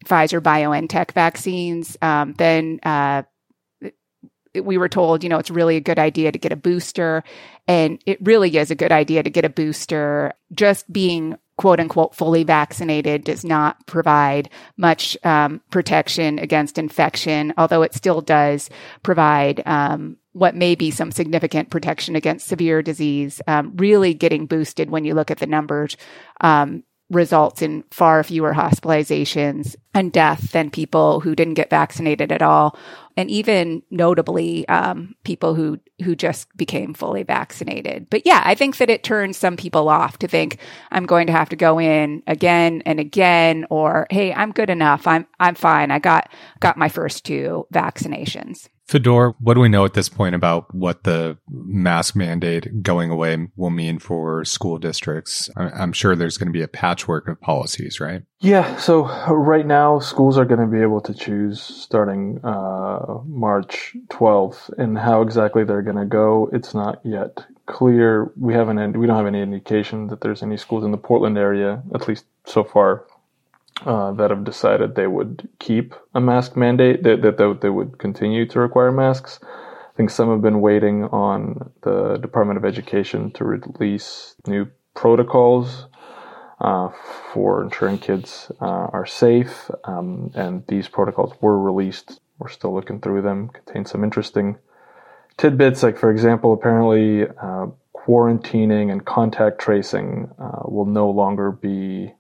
Pfizer 0.07 0.40
BioNTech 0.40 1.12
vaccines. 1.12 1.97
Um, 2.00 2.35
then 2.35 2.80
uh, 2.83 3.23
we 4.54 4.78
were 4.78 4.88
told, 4.88 5.23
you 5.23 5.28
know, 5.28 5.38
it's 5.38 5.50
really 5.50 5.76
a 5.76 5.80
good 5.80 5.99
idea 5.99 6.33
to 6.33 6.38
get 6.38 6.52
a 6.52 6.57
booster. 6.57 7.23
And 7.69 8.02
it 8.07 8.19
really 8.21 8.57
is 8.57 8.71
a 8.71 8.75
good 8.75 8.92
idea 8.92 9.23
to 9.23 9.30
get 9.30 9.45
a 9.45 9.50
booster. 9.50 10.33
Just 10.52 10.90
being 10.92 11.37
quote 11.57 11.78
unquote 11.78 12.14
fully 12.14 12.42
vaccinated 12.42 13.23
does 13.23 13.45
not 13.45 13.87
provide 13.87 14.49
much 14.76 15.16
um, 15.25 15.61
protection 15.71 16.38
against 16.38 16.78
infection, 16.78 17.52
although 17.59 17.83
it 17.83 17.95
still 17.95 18.23
does 18.23 18.71
provide 19.02 19.62
um, 19.66 20.16
what 20.33 20.57
may 20.57 20.75
be 20.75 20.90
some 20.90 21.12
significant 21.12 21.71
protection 21.71 22.16
against 22.16 22.49
severe 22.49 22.83
disease. 22.83 23.42
Um, 23.47 23.76
really 23.76 24.14
getting 24.14 24.47
boosted 24.47 24.90
when 24.90 25.04
you 25.04 25.14
look 25.14 25.30
at 25.30 25.38
the 25.38 25.47
numbers 25.47 25.97
um, 26.40 26.83
results 27.11 27.61
in 27.61 27.85
far 27.90 28.23
fewer 28.23 28.55
hospitalizations 28.55 29.76
and 29.93 30.12
death 30.12 30.52
than 30.52 30.71
people 30.71 31.21
who 31.21 31.35
didn't 31.35 31.55
get 31.55 31.69
vaccinated 31.69 32.31
at 32.31 32.43
all. 32.43 32.79
And 33.17 33.29
even 33.31 33.83
notably 33.90 34.67
um, 34.69 35.14
people 35.25 35.55
who 35.55 35.79
who 36.02 36.14
just 36.17 36.49
became 36.57 36.95
fully 36.95 37.23
vaccinated. 37.23 38.09
But 38.09 38.25
yeah 38.25 38.43
i 38.45 38.55
think 38.55 38.79
that 38.79 38.88
it 38.88 39.02
turns 39.02 39.37
some 39.37 39.57
people 39.57 39.88
off 39.88 40.19
to 40.19 40.29
think 40.29 40.59
i'm 40.90 41.05
going 41.05 41.26
to 41.26 41.33
have 41.33 41.50
to 41.50 41.57
go 41.57 41.79
in 41.79 42.23
again 42.26 42.83
and 42.87 42.99
again 42.99 43.67
or 43.69 44.07
hey 44.11 44.33
i'm 44.33 44.52
good 44.52 44.71
enough. 44.71 45.07
I'm 45.07 45.26
i'm 45.38 45.55
fine. 45.55 45.90
I 45.90 45.99
got 45.99 46.31
got 46.61 46.79
my 46.79 46.88
first 46.88 47.25
two 47.25 47.67
vaccinations 47.73 48.69
Fedor, 48.90 49.37
what 49.38 49.54
do 49.54 49.61
we 49.61 49.68
know 49.68 49.85
at 49.85 49.94
this 49.94 50.09
point 50.09 50.35
about 50.35 50.75
what 50.75 51.04
the 51.04 51.38
mask 51.49 52.16
mandate 52.16 52.82
going 52.82 53.09
away 53.09 53.47
will 53.54 53.70
mean 53.70 54.00
for 54.00 54.44
school 54.44 54.78
districts? 54.78 55.49
I'm 55.56 55.92
sure 55.92 56.16
there's 56.16 56.37
going 56.37 56.49
to 56.49 56.52
be 56.52 56.62
a 56.62 56.66
patchwork 56.66 57.28
of 57.28 57.40
policies, 57.40 58.00
right? 58.00 58.23
Yeah. 58.40 58.76
So 58.78 59.04
right 59.32 59.64
now, 59.64 60.00
schools 60.00 60.37
are 60.37 60.44
going 60.44 60.61
to 60.61 60.66
be 60.66 60.82
able 60.82 61.00
to 61.02 61.14
choose 61.14 61.62
starting 61.62 62.40
uh, 62.42 63.18
March 63.26 63.97
12th, 64.09 64.76
and 64.76 64.99
how 64.99 65.23
exactly 65.23 65.62
they're 65.62 65.82
going 65.82 65.97
to 65.97 66.04
go, 66.04 66.50
it's 66.52 66.75
not 66.75 67.00
yet 67.04 67.44
clear. 67.66 68.32
We 68.37 68.54
haven't. 68.54 68.99
We 68.99 69.06
don't 69.06 69.16
have 69.16 69.26
any 69.26 69.40
indication 69.40 70.09
that 70.09 70.20
there's 70.20 70.42
any 70.42 70.56
schools 70.56 70.85
in 70.85 70.90
the 70.90 70.99
Portland 70.99 71.38
area, 71.38 71.80
at 71.94 72.09
least 72.09 72.25
so 72.44 72.64
far, 72.64 73.04
uh, 73.87 74.13
that 74.13 74.31
have 74.31 74.45
decided 74.45 74.95
they 74.95 75.07
would 75.07 75.49
keep 75.59 75.95
a 76.15 76.21
mask 76.21 76.57
mandate, 76.57 77.03
that, 77.03 77.23
that, 77.23 77.61
they 77.61 77.71
would 77.71 77.99
continue 77.99 78.47
to 78.47 78.61
require 78.61 78.93
masks. 78.93 79.39
I 79.43 79.97
think 79.97 80.11
some 80.11 80.31
have 80.31 80.43
been 80.43 80.61
waiting 80.61 81.05
on 81.05 81.73
the 81.83 82.17
Department 82.19 82.59
of 82.59 82.65
Education 82.65 83.31
to 83.33 83.45
release 83.45 84.35
new 84.47 84.69
protocols 84.95 85.87
uh, 86.61 86.91
for 87.33 87.63
ensuring 87.63 87.99
kids 87.99 88.53
uh, 88.61 88.65
are 88.93 89.07
safe. 89.07 89.71
Um, 89.85 90.31
and 90.35 90.67
these 90.69 90.89
protocols 90.89 91.33
were 91.41 91.59
released. 91.59 92.21
We're 92.39 92.51
still 92.51 92.75
looking 92.75 93.01
through 93.01 93.23
them. 93.23 93.49
Contain 93.49 93.87
some 93.87 94.05
interesting 94.05 94.59
tidbits, 95.37 95.83
like 95.83 95.97
for 95.97 96.11
example, 96.11 96.53
apparently 96.53 97.27
uh, 97.27 97.67
quarantining 97.97 98.93
and 98.93 99.05
contact 99.05 99.59
tracing 99.59 100.31
uh, 100.39 100.63
will 100.65 100.87
no 100.87 101.11
longer 101.11 101.51
be 101.51 102.13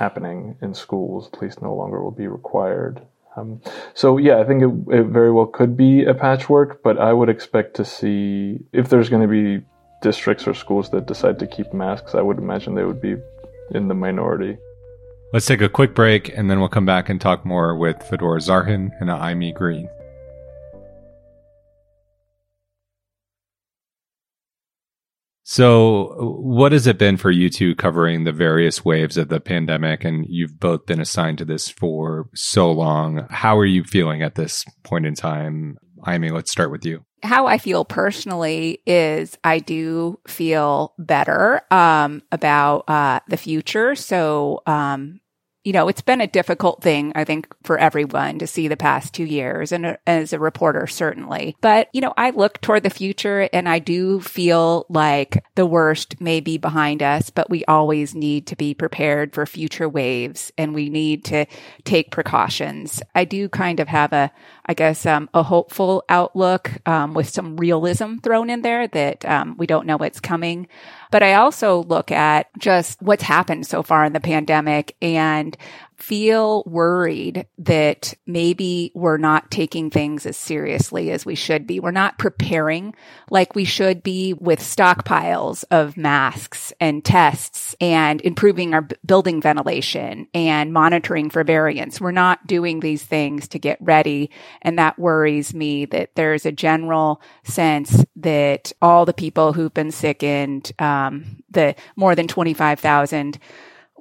happening 0.00 0.56
in 0.62 0.74
schools, 0.74 1.28
at 1.32 1.40
least 1.42 1.62
no 1.62 1.74
longer 1.74 2.02
will 2.02 2.10
be 2.10 2.26
required. 2.26 3.02
Um, 3.36 3.60
so 3.94 4.16
yeah, 4.16 4.40
I 4.40 4.44
think 4.44 4.62
it, 4.62 4.94
it, 4.98 5.06
very 5.06 5.30
well 5.30 5.46
could 5.46 5.76
be 5.76 6.04
a 6.04 6.14
patchwork, 6.14 6.82
but 6.82 6.98
I 6.98 7.12
would 7.12 7.28
expect 7.28 7.76
to 7.76 7.84
see 7.84 8.58
if 8.72 8.88
there's 8.88 9.08
going 9.08 9.22
to 9.22 9.28
be 9.28 9.64
districts 10.02 10.48
or 10.48 10.54
schools 10.54 10.90
that 10.90 11.06
decide 11.06 11.38
to 11.38 11.46
keep 11.46 11.72
masks. 11.72 12.14
I 12.14 12.22
would 12.22 12.38
imagine 12.38 12.74
they 12.74 12.84
would 12.84 13.02
be 13.02 13.16
in 13.72 13.88
the 13.88 13.94
minority. 13.94 14.56
Let's 15.32 15.46
take 15.46 15.60
a 15.60 15.68
quick 15.68 15.94
break, 15.94 16.36
and 16.36 16.50
then 16.50 16.58
we'll 16.58 16.70
come 16.70 16.86
back 16.86 17.08
and 17.08 17.20
talk 17.20 17.44
more 17.44 17.76
with 17.76 18.02
Fedor 18.02 18.40
Zarkhin 18.40 18.90
and 19.00 19.10
Aimee 19.10 19.52
Green. 19.52 19.88
So, 25.50 26.14
what 26.16 26.70
has 26.70 26.86
it 26.86 26.96
been 26.96 27.16
for 27.16 27.32
you 27.32 27.50
two 27.50 27.74
covering 27.74 28.22
the 28.22 28.30
various 28.30 28.84
waves 28.84 29.16
of 29.16 29.30
the 29.30 29.40
pandemic? 29.40 30.04
And 30.04 30.24
you've 30.28 30.60
both 30.60 30.86
been 30.86 31.00
assigned 31.00 31.38
to 31.38 31.44
this 31.44 31.68
for 31.68 32.30
so 32.36 32.70
long. 32.70 33.26
How 33.30 33.58
are 33.58 33.66
you 33.66 33.82
feeling 33.82 34.22
at 34.22 34.36
this 34.36 34.64
point 34.84 35.06
in 35.06 35.16
time? 35.16 35.76
I 36.04 36.18
mean, 36.18 36.34
let's 36.34 36.52
start 36.52 36.70
with 36.70 36.84
you. 36.84 37.04
How 37.24 37.48
I 37.48 37.58
feel 37.58 37.84
personally 37.84 38.80
is 38.86 39.36
I 39.42 39.58
do 39.58 40.20
feel 40.28 40.94
better 41.00 41.62
um, 41.72 42.22
about 42.30 42.84
uh, 42.86 43.18
the 43.26 43.36
future. 43.36 43.96
So, 43.96 44.62
um, 44.68 45.18
you 45.62 45.72
know, 45.72 45.88
it's 45.88 46.00
been 46.00 46.22
a 46.22 46.26
difficult 46.26 46.82
thing, 46.82 47.12
I 47.14 47.24
think, 47.24 47.46
for 47.64 47.76
everyone 47.78 48.38
to 48.38 48.46
see 48.46 48.66
the 48.66 48.76
past 48.76 49.12
two 49.12 49.24
years 49.24 49.72
and 49.72 49.98
as 50.06 50.32
a 50.32 50.38
reporter, 50.38 50.86
certainly. 50.86 51.54
But, 51.60 51.88
you 51.92 52.00
know, 52.00 52.14
I 52.16 52.30
look 52.30 52.60
toward 52.62 52.82
the 52.82 52.90
future 52.90 53.48
and 53.52 53.68
I 53.68 53.78
do 53.78 54.20
feel 54.20 54.86
like 54.88 55.44
the 55.56 55.66
worst 55.66 56.18
may 56.18 56.40
be 56.40 56.56
behind 56.56 57.02
us, 57.02 57.28
but 57.28 57.50
we 57.50 57.64
always 57.66 58.14
need 58.14 58.46
to 58.46 58.56
be 58.56 58.72
prepared 58.72 59.34
for 59.34 59.44
future 59.44 59.88
waves 59.88 60.50
and 60.56 60.74
we 60.74 60.88
need 60.88 61.24
to 61.26 61.44
take 61.84 62.10
precautions. 62.10 63.02
I 63.14 63.26
do 63.26 63.50
kind 63.50 63.80
of 63.80 63.88
have 63.88 64.14
a, 64.14 64.32
I 64.64 64.72
guess, 64.72 65.04
um, 65.04 65.28
a 65.34 65.42
hopeful 65.42 66.04
outlook 66.08 66.70
um, 66.86 67.12
with 67.12 67.28
some 67.28 67.58
realism 67.58 68.16
thrown 68.18 68.48
in 68.48 68.62
there 68.62 68.88
that 68.88 69.26
um, 69.26 69.56
we 69.58 69.66
don't 69.66 69.86
know 69.86 69.98
what's 69.98 70.20
coming. 70.20 70.68
But 71.10 71.22
I 71.22 71.34
also 71.34 71.82
look 71.84 72.10
at 72.10 72.48
just 72.58 73.00
what's 73.02 73.22
happened 73.22 73.66
so 73.66 73.82
far 73.82 74.04
in 74.04 74.12
the 74.12 74.20
pandemic 74.20 74.96
and 75.02 75.56
feel 76.02 76.62
worried 76.66 77.46
that 77.58 78.14
maybe 78.26 78.90
we're 78.94 79.16
not 79.16 79.50
taking 79.50 79.90
things 79.90 80.26
as 80.26 80.36
seriously 80.36 81.10
as 81.10 81.26
we 81.26 81.34
should 81.34 81.66
be. 81.66 81.80
We're 81.80 81.90
not 81.90 82.18
preparing 82.18 82.94
like 83.30 83.54
we 83.54 83.64
should 83.64 84.02
be 84.02 84.32
with 84.32 84.60
stockpiles 84.60 85.64
of 85.70 85.96
masks 85.96 86.72
and 86.80 87.04
tests 87.04 87.76
and 87.80 88.20
improving 88.22 88.74
our 88.74 88.88
building 89.04 89.40
ventilation 89.40 90.26
and 90.34 90.72
monitoring 90.72 91.30
for 91.30 91.44
variants. 91.44 92.00
We're 92.00 92.10
not 92.10 92.46
doing 92.46 92.80
these 92.80 93.04
things 93.04 93.48
to 93.48 93.58
get 93.58 93.78
ready. 93.80 94.30
And 94.62 94.78
that 94.78 94.98
worries 94.98 95.54
me 95.54 95.84
that 95.86 96.14
there's 96.14 96.46
a 96.46 96.52
general 96.52 97.20
sense 97.44 98.04
that 98.16 98.72
all 98.80 99.04
the 99.04 99.12
people 99.12 99.52
who've 99.52 99.72
been 99.72 99.90
sickened, 99.90 100.72
um, 100.78 101.42
the 101.50 101.74
more 101.96 102.14
than 102.14 102.28
25,000 102.28 103.38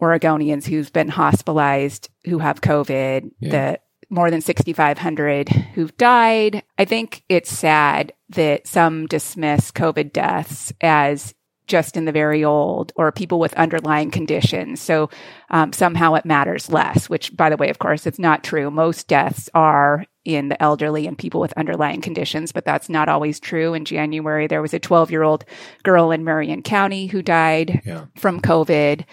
Oregonians 0.01 0.65
who've 0.65 0.91
been 0.93 1.09
hospitalized 1.09 2.09
who 2.25 2.39
have 2.39 2.61
COVID, 2.61 3.31
yeah. 3.39 3.49
the 3.49 3.79
more 4.09 4.31
than 4.31 4.41
6,500 4.41 5.49
who've 5.49 5.95
died. 5.97 6.63
I 6.77 6.85
think 6.85 7.23
it's 7.29 7.51
sad 7.51 8.13
that 8.29 8.67
some 8.67 9.05
dismiss 9.07 9.71
COVID 9.71 10.11
deaths 10.11 10.73
as 10.81 11.35
just 11.69 11.95
in 11.95 12.05
the 12.05 12.11
very 12.11 12.43
old 12.43 12.91
or 12.95 13.11
people 13.11 13.39
with 13.39 13.53
underlying 13.53 14.11
conditions. 14.11 14.81
So 14.81 15.09
um, 15.51 15.71
somehow 15.71 16.15
it 16.15 16.25
matters 16.25 16.69
less, 16.69 17.07
which, 17.07 17.35
by 17.37 17.49
the 17.49 17.57
way, 17.57 17.69
of 17.69 17.79
course, 17.79 18.07
it's 18.07 18.19
not 18.19 18.43
true. 18.43 18.71
Most 18.71 19.07
deaths 19.07 19.49
are 19.53 20.05
in 20.25 20.49
the 20.49 20.61
elderly 20.61 21.07
and 21.07 21.17
people 21.17 21.39
with 21.39 21.53
underlying 21.53 22.01
conditions, 22.01 22.51
but 22.51 22.65
that's 22.65 22.89
not 22.89 23.07
always 23.07 23.39
true. 23.39 23.73
In 23.73 23.85
January, 23.85 24.47
there 24.47 24.61
was 24.61 24.73
a 24.73 24.79
12 24.79 25.11
year 25.11 25.23
old 25.23 25.45
girl 25.83 26.11
in 26.11 26.23
Marion 26.23 26.61
County 26.61 27.07
who 27.07 27.21
died 27.21 27.81
yeah. 27.85 28.05
from 28.17 28.41
COVID 28.41 29.05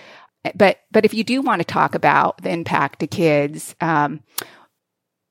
but 0.54 0.78
but 0.90 1.04
if 1.04 1.14
you 1.14 1.24
do 1.24 1.42
want 1.42 1.60
to 1.60 1.64
talk 1.64 1.94
about 1.94 2.42
the 2.42 2.50
impact 2.50 3.00
to 3.00 3.06
kids, 3.06 3.74
um, 3.80 4.20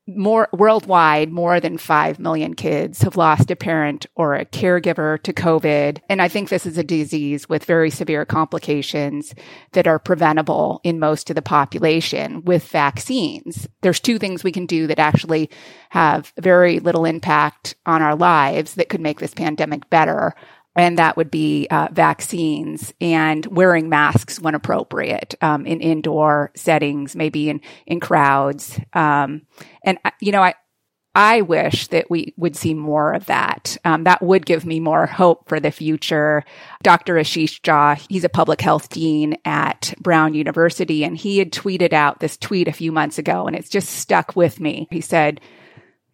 more 0.08 0.48
worldwide, 0.52 1.32
more 1.32 1.58
than 1.58 1.78
5 1.78 2.20
million 2.20 2.54
kids 2.54 3.02
have 3.02 3.16
lost 3.16 3.50
a 3.50 3.56
parent 3.56 4.06
or 4.14 4.34
a 4.34 4.44
caregiver 4.44 5.20
to 5.22 5.32
COVID. 5.32 5.98
And 6.08 6.22
I 6.22 6.28
think 6.28 6.48
this 6.48 6.64
is 6.64 6.78
a 6.78 6.84
disease 6.84 7.48
with 7.48 7.64
very 7.64 7.90
severe 7.90 8.24
complications 8.24 9.34
that 9.72 9.88
are 9.88 9.98
preventable 9.98 10.80
in 10.84 11.00
most 11.00 11.28
of 11.28 11.34
the 11.34 11.42
population 11.42 12.44
with 12.44 12.68
vaccines. 12.68 13.68
There's 13.82 13.98
two 13.98 14.18
things 14.18 14.44
we 14.44 14.52
can 14.52 14.66
do 14.66 14.86
that 14.86 15.00
actually 15.00 15.50
have 15.90 16.32
very 16.38 16.78
little 16.78 17.04
impact 17.04 17.74
on 17.84 18.00
our 18.00 18.14
lives 18.14 18.74
that 18.74 18.88
could 18.88 19.00
make 19.00 19.18
this 19.18 19.34
pandemic 19.34 19.90
better 19.90 20.34
and 20.76 20.98
that 20.98 21.16
would 21.16 21.30
be 21.30 21.66
uh, 21.70 21.88
vaccines 21.90 22.92
and 23.00 23.44
wearing 23.46 23.88
masks 23.88 24.38
when 24.38 24.54
appropriate 24.54 25.34
um, 25.40 25.66
in 25.66 25.80
indoor 25.80 26.52
settings, 26.54 27.16
maybe 27.16 27.48
in 27.48 27.60
in 27.86 27.98
crowds. 28.00 28.78
Um, 28.92 29.42
and 29.82 29.98
uh, 30.04 30.10
you 30.20 30.32
know, 30.32 30.42
I 30.42 30.54
I 31.16 31.40
wish 31.40 31.86
that 31.88 32.10
we 32.10 32.34
would 32.36 32.56
see 32.56 32.74
more 32.74 33.14
of 33.14 33.24
that. 33.24 33.78
Um, 33.86 34.04
that 34.04 34.22
would 34.22 34.44
give 34.44 34.66
me 34.66 34.80
more 34.80 35.06
hope 35.06 35.48
for 35.48 35.58
the 35.58 35.70
future. 35.70 36.44
Dr. 36.82 37.14
Ashish 37.14 37.62
Jha, 37.62 38.06
he's 38.10 38.24
a 38.24 38.28
public 38.28 38.60
health 38.60 38.90
dean 38.90 39.38
at 39.46 39.94
Brown 39.98 40.34
University, 40.34 41.04
and 41.04 41.16
he 41.16 41.38
had 41.38 41.52
tweeted 41.52 41.94
out 41.94 42.20
this 42.20 42.36
tweet 42.36 42.68
a 42.68 42.72
few 42.72 42.92
months 42.92 43.16
ago, 43.16 43.46
and 43.46 43.56
it's 43.56 43.70
just 43.70 43.88
stuck 43.88 44.36
with 44.36 44.60
me. 44.60 44.88
He 44.90 45.00
said, 45.00 45.40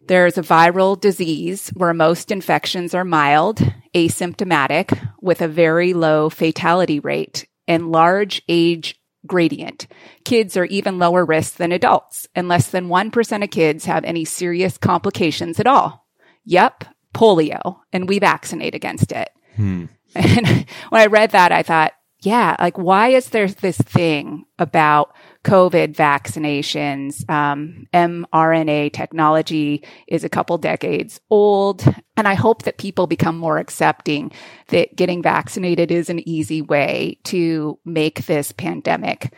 there's 0.06 0.38
a 0.38 0.42
viral 0.42 1.00
disease 1.00 1.68
where 1.70 1.94
most 1.94 2.30
infections 2.30 2.94
are 2.94 3.04
mild, 3.04 3.58
asymptomatic, 3.94 4.98
with 5.20 5.40
a 5.40 5.48
very 5.48 5.94
low 5.94 6.28
fatality 6.28 7.00
rate 7.00 7.46
and 7.68 7.92
large 7.92 8.42
age 8.48 9.00
gradient. 9.26 9.86
Kids 10.24 10.56
are 10.56 10.64
even 10.66 10.98
lower 10.98 11.24
risk 11.24 11.56
than 11.56 11.72
adults, 11.72 12.26
and 12.34 12.48
less 12.48 12.68
than 12.68 12.88
1% 12.88 13.44
of 13.44 13.50
kids 13.50 13.84
have 13.84 14.04
any 14.04 14.24
serious 14.24 14.76
complications 14.76 15.60
at 15.60 15.66
all. 15.66 16.06
Yep, 16.44 16.84
polio, 17.14 17.80
and 17.92 18.08
we 18.08 18.18
vaccinate 18.18 18.74
against 18.74 19.12
it. 19.12 19.30
Hmm. 19.56 19.86
And 20.14 20.66
when 20.90 21.00
I 21.00 21.06
read 21.06 21.30
that, 21.30 21.52
I 21.52 21.62
thought, 21.62 21.92
yeah, 22.20 22.54
like 22.60 22.76
why 22.76 23.08
is 23.08 23.30
there 23.30 23.48
this 23.48 23.78
thing 23.78 24.44
about 24.58 25.14
COVID 25.44 25.94
vaccinations? 25.94 27.28
Um, 27.28 27.86
mRNA 27.92 28.92
technology 28.92 29.84
is 30.06 30.24
a 30.24 30.28
couple 30.28 30.58
decades 30.58 31.20
old. 31.30 31.84
And 32.16 32.28
I 32.28 32.34
hope 32.34 32.62
that 32.62 32.78
people 32.78 33.06
become 33.06 33.36
more 33.36 33.58
accepting 33.58 34.32
that 34.68 34.94
getting 34.96 35.22
vaccinated 35.22 35.90
is 35.90 36.10
an 36.10 36.26
easy 36.28 36.62
way 36.62 37.18
to 37.24 37.78
make 37.84 38.26
this 38.26 38.52
pandemic 38.52 39.32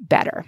better. 0.00 0.44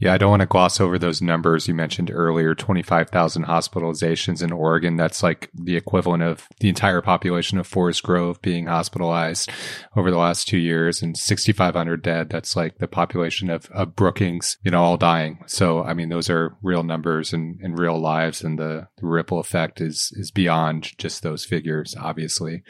Yeah, 0.00 0.12
I 0.12 0.18
don't 0.18 0.30
want 0.30 0.40
to 0.40 0.46
gloss 0.46 0.80
over 0.80 0.98
those 0.98 1.22
numbers 1.22 1.68
you 1.68 1.74
mentioned 1.74 2.10
earlier 2.12 2.52
25,000 2.54 3.46
hospitalizations 3.46 4.42
in 4.42 4.50
Oregon. 4.50 4.96
That's 4.96 5.22
like 5.22 5.50
the 5.54 5.76
equivalent 5.76 6.24
of 6.24 6.48
the 6.58 6.68
entire 6.68 7.00
population 7.00 7.58
of 7.58 7.66
Forest 7.66 8.02
Grove 8.02 8.42
being 8.42 8.66
hospitalized 8.66 9.52
over 9.96 10.10
the 10.10 10.18
last 10.18 10.48
two 10.48 10.58
years 10.58 11.00
and 11.00 11.16
6,500 11.16 12.02
dead. 12.02 12.28
That's 12.28 12.56
like 12.56 12.78
the 12.78 12.88
population 12.88 13.50
of, 13.50 13.70
of 13.70 13.94
Brookings, 13.94 14.58
you 14.64 14.72
know, 14.72 14.82
all 14.82 14.96
dying. 14.96 15.38
So, 15.46 15.84
I 15.84 15.94
mean, 15.94 16.08
those 16.08 16.28
are 16.28 16.56
real 16.60 16.82
numbers 16.82 17.32
and, 17.32 17.60
and 17.62 17.78
real 17.78 17.98
lives. 17.98 18.42
And 18.42 18.58
the, 18.58 18.88
the 18.98 19.06
ripple 19.06 19.38
effect 19.38 19.80
is, 19.80 20.12
is 20.16 20.32
beyond 20.32 20.98
just 20.98 21.22
those 21.22 21.44
figures, 21.44 21.94
obviously. 21.98 22.64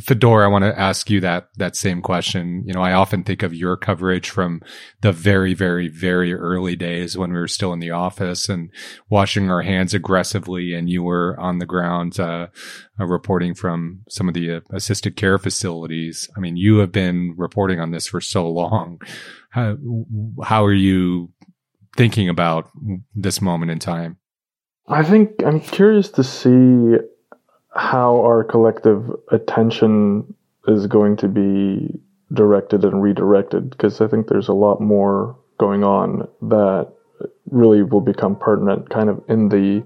Fedor, 0.00 0.44
I 0.44 0.46
want 0.46 0.64
to 0.64 0.78
ask 0.78 1.10
you 1.10 1.20
that, 1.20 1.48
that 1.56 1.74
same 1.74 2.00
question. 2.00 2.62
You 2.64 2.74
know, 2.74 2.82
I 2.82 2.92
often 2.92 3.24
think 3.24 3.42
of 3.42 3.52
your 3.52 3.76
coverage 3.76 4.30
from 4.30 4.62
the 5.00 5.10
very, 5.10 5.52
very, 5.52 5.88
very 5.88 6.32
early 6.32 6.69
early 6.70 6.76
days 6.76 7.18
when 7.18 7.32
we 7.32 7.38
were 7.38 7.48
still 7.48 7.72
in 7.72 7.80
the 7.80 7.90
office 7.90 8.48
and 8.48 8.70
washing 9.08 9.50
our 9.50 9.62
hands 9.62 9.92
aggressively, 9.92 10.74
and 10.74 10.88
you 10.88 11.02
were 11.02 11.36
on 11.40 11.58
the 11.58 11.66
ground 11.66 12.20
uh, 12.20 12.46
uh, 12.98 13.06
reporting 13.06 13.54
from 13.54 14.02
some 14.08 14.28
of 14.28 14.34
the 14.34 14.52
uh, 14.52 14.60
assisted 14.72 15.16
care 15.16 15.38
facilities. 15.38 16.30
I 16.36 16.40
mean, 16.40 16.56
you 16.56 16.78
have 16.78 16.92
been 16.92 17.34
reporting 17.36 17.80
on 17.80 17.90
this 17.90 18.06
for 18.06 18.20
so 18.20 18.48
long. 18.48 19.00
How, 19.50 19.76
how 20.44 20.64
are 20.64 20.72
you 20.72 21.30
thinking 21.96 22.28
about 22.28 22.70
this 23.16 23.40
moment 23.40 23.72
in 23.72 23.80
time? 23.80 24.18
I 24.86 25.02
think 25.02 25.42
I'm 25.44 25.60
curious 25.60 26.08
to 26.10 26.22
see 26.22 26.98
how 27.74 28.20
our 28.22 28.44
collective 28.44 29.10
attention 29.32 30.34
is 30.68 30.86
going 30.86 31.16
to 31.16 31.28
be 31.28 32.00
directed 32.32 32.84
and 32.84 33.02
redirected 33.02 33.70
because 33.70 34.00
I 34.00 34.06
think 34.06 34.28
there's 34.28 34.48
a 34.48 34.52
lot 34.52 34.80
more 34.80 35.39
going 35.60 35.84
on 35.84 36.26
that 36.40 36.90
really 37.50 37.82
will 37.82 38.00
become 38.00 38.34
pertinent 38.34 38.88
kind 38.88 39.10
of 39.10 39.22
in 39.28 39.50
the 39.50 39.84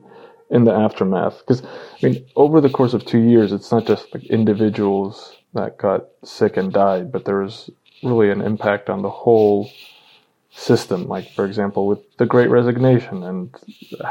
in 0.51 0.63
the 0.65 0.73
aftermath. 0.73 1.41
Because 1.41 1.63
i 1.65 2.07
mean 2.07 2.25
over 2.37 2.61
the 2.61 2.71
course 2.71 2.95
of 2.95 3.05
two 3.05 3.23
years 3.33 3.53
it's 3.53 3.73
not 3.73 3.87
just 3.87 4.15
like 4.15 4.25
individuals 4.27 5.37
that 5.53 5.77
got 5.77 6.07
sick 6.23 6.57
and 6.57 6.73
died 6.73 7.11
but 7.11 7.25
there 7.25 7.41
was 7.41 7.71
really 8.05 8.31
an 8.31 8.41
impact 8.41 8.89
on 8.89 9.03
the 9.03 9.11
whole 9.11 9.69
system. 10.53 11.09
Like 11.09 11.29
for 11.33 11.45
example 11.45 11.89
with 11.89 12.03
the 12.19 12.27
great 12.27 12.51
resignation 12.51 13.25
and 13.25 13.53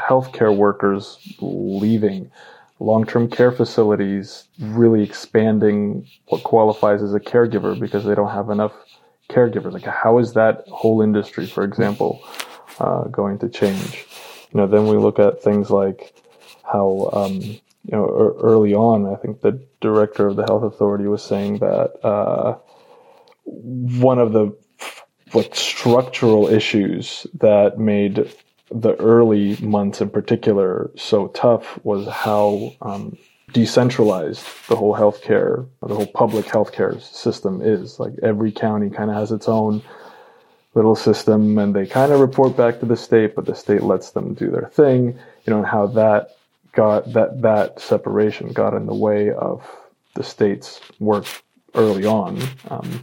healthcare 0.10 0.56
workers 0.56 1.18
leaving 1.40 2.30
long-term 2.80 3.30
care 3.30 3.52
facilities 3.52 4.50
really 4.60 5.04
expanding 5.04 6.06
what 6.28 6.44
qualifies 6.44 7.02
as 7.02 7.14
a 7.14 7.20
caregiver 7.20 7.80
because 7.80 8.04
they 8.04 8.16
don't 8.16 8.32
have 8.32 8.50
enough 8.50 8.74
caregivers? 9.30 9.74
Like, 9.74 9.86
how 9.86 10.20
is 10.20 10.34
that 10.34 10.66
whole 10.68 11.02
industry, 11.02 11.46
for 11.46 11.64
example, 11.64 12.24
uh, 12.80 13.04
going 13.06 13.40
to 13.40 13.50
change? 13.50 14.06
You 14.52 14.62
know, 14.62 14.68
then 14.68 14.88
we 14.88 14.98
look 14.98 15.20
at 15.20 15.42
things 15.42 15.70
like 15.70 16.14
how, 16.64 17.10
um, 17.14 17.42
you 17.42 17.92
know, 17.92 18.06
early 18.42 18.74
on, 18.74 19.12
I 19.12 19.16
think 19.16 19.42
the 19.42 19.66
director 19.82 20.28
of 20.28 20.36
the 20.36 20.44
health 20.44 20.64
authority 20.64 21.06
was 21.06 21.24
saying 21.24 21.60
that 21.60 22.06
uh, 22.06 22.58
one 23.46 24.20
of 24.20 24.34
the 24.34 24.56
like 25.34 25.56
structural 25.56 26.48
issues 26.48 27.26
that 27.40 27.78
made 27.80 28.32
the 28.72 28.96
early 28.96 29.56
months 29.58 30.02
in 30.02 30.10
particular 30.10 30.92
so 30.96 31.28
tough 31.28 31.80
was 31.84 32.08
how 32.08 32.74
um, 32.82 33.18
decentralized 33.54 34.46
the 34.68 34.76
whole 34.76 34.96
healthcare, 34.96 35.68
the 35.82 35.96
whole 35.96 36.08
public 36.08 36.46
healthcare 36.46 37.02
system 37.02 37.62
is. 37.62 38.00
Like 38.00 38.14
every 38.22 38.52
county 38.52 38.90
kind 38.90 39.10
of 39.10 39.16
has 39.16 39.32
its 39.32 39.48
own 39.48 39.82
little 40.74 40.96
system 40.96 41.58
and 41.58 41.76
they 41.76 41.86
kind 41.86 42.12
of 42.12 42.20
report 42.20 42.58
back 42.58 42.80
to 42.80 42.86
the 42.86 42.98
state, 42.98 43.36
but 43.36 43.46
the 43.46 43.56
state 43.56 43.84
lets 43.84 44.12
them 44.12 44.34
do 44.34 44.50
their 44.50 44.70
thing, 44.74 45.08
you 45.46 45.52
know, 45.52 45.60
and 45.60 45.68
how 45.68 45.88
that 45.88 46.36
got 46.74 47.14
that 47.14 47.42
that 47.44 47.80
separation 47.80 48.52
got 48.52 48.74
in 48.74 48.88
the 48.88 48.96
way 48.96 49.32
of 49.32 49.70
the 50.16 50.24
state's 50.24 50.82
work 51.00 51.26
early 51.76 52.06
on. 52.06 52.42
Um, 52.70 53.02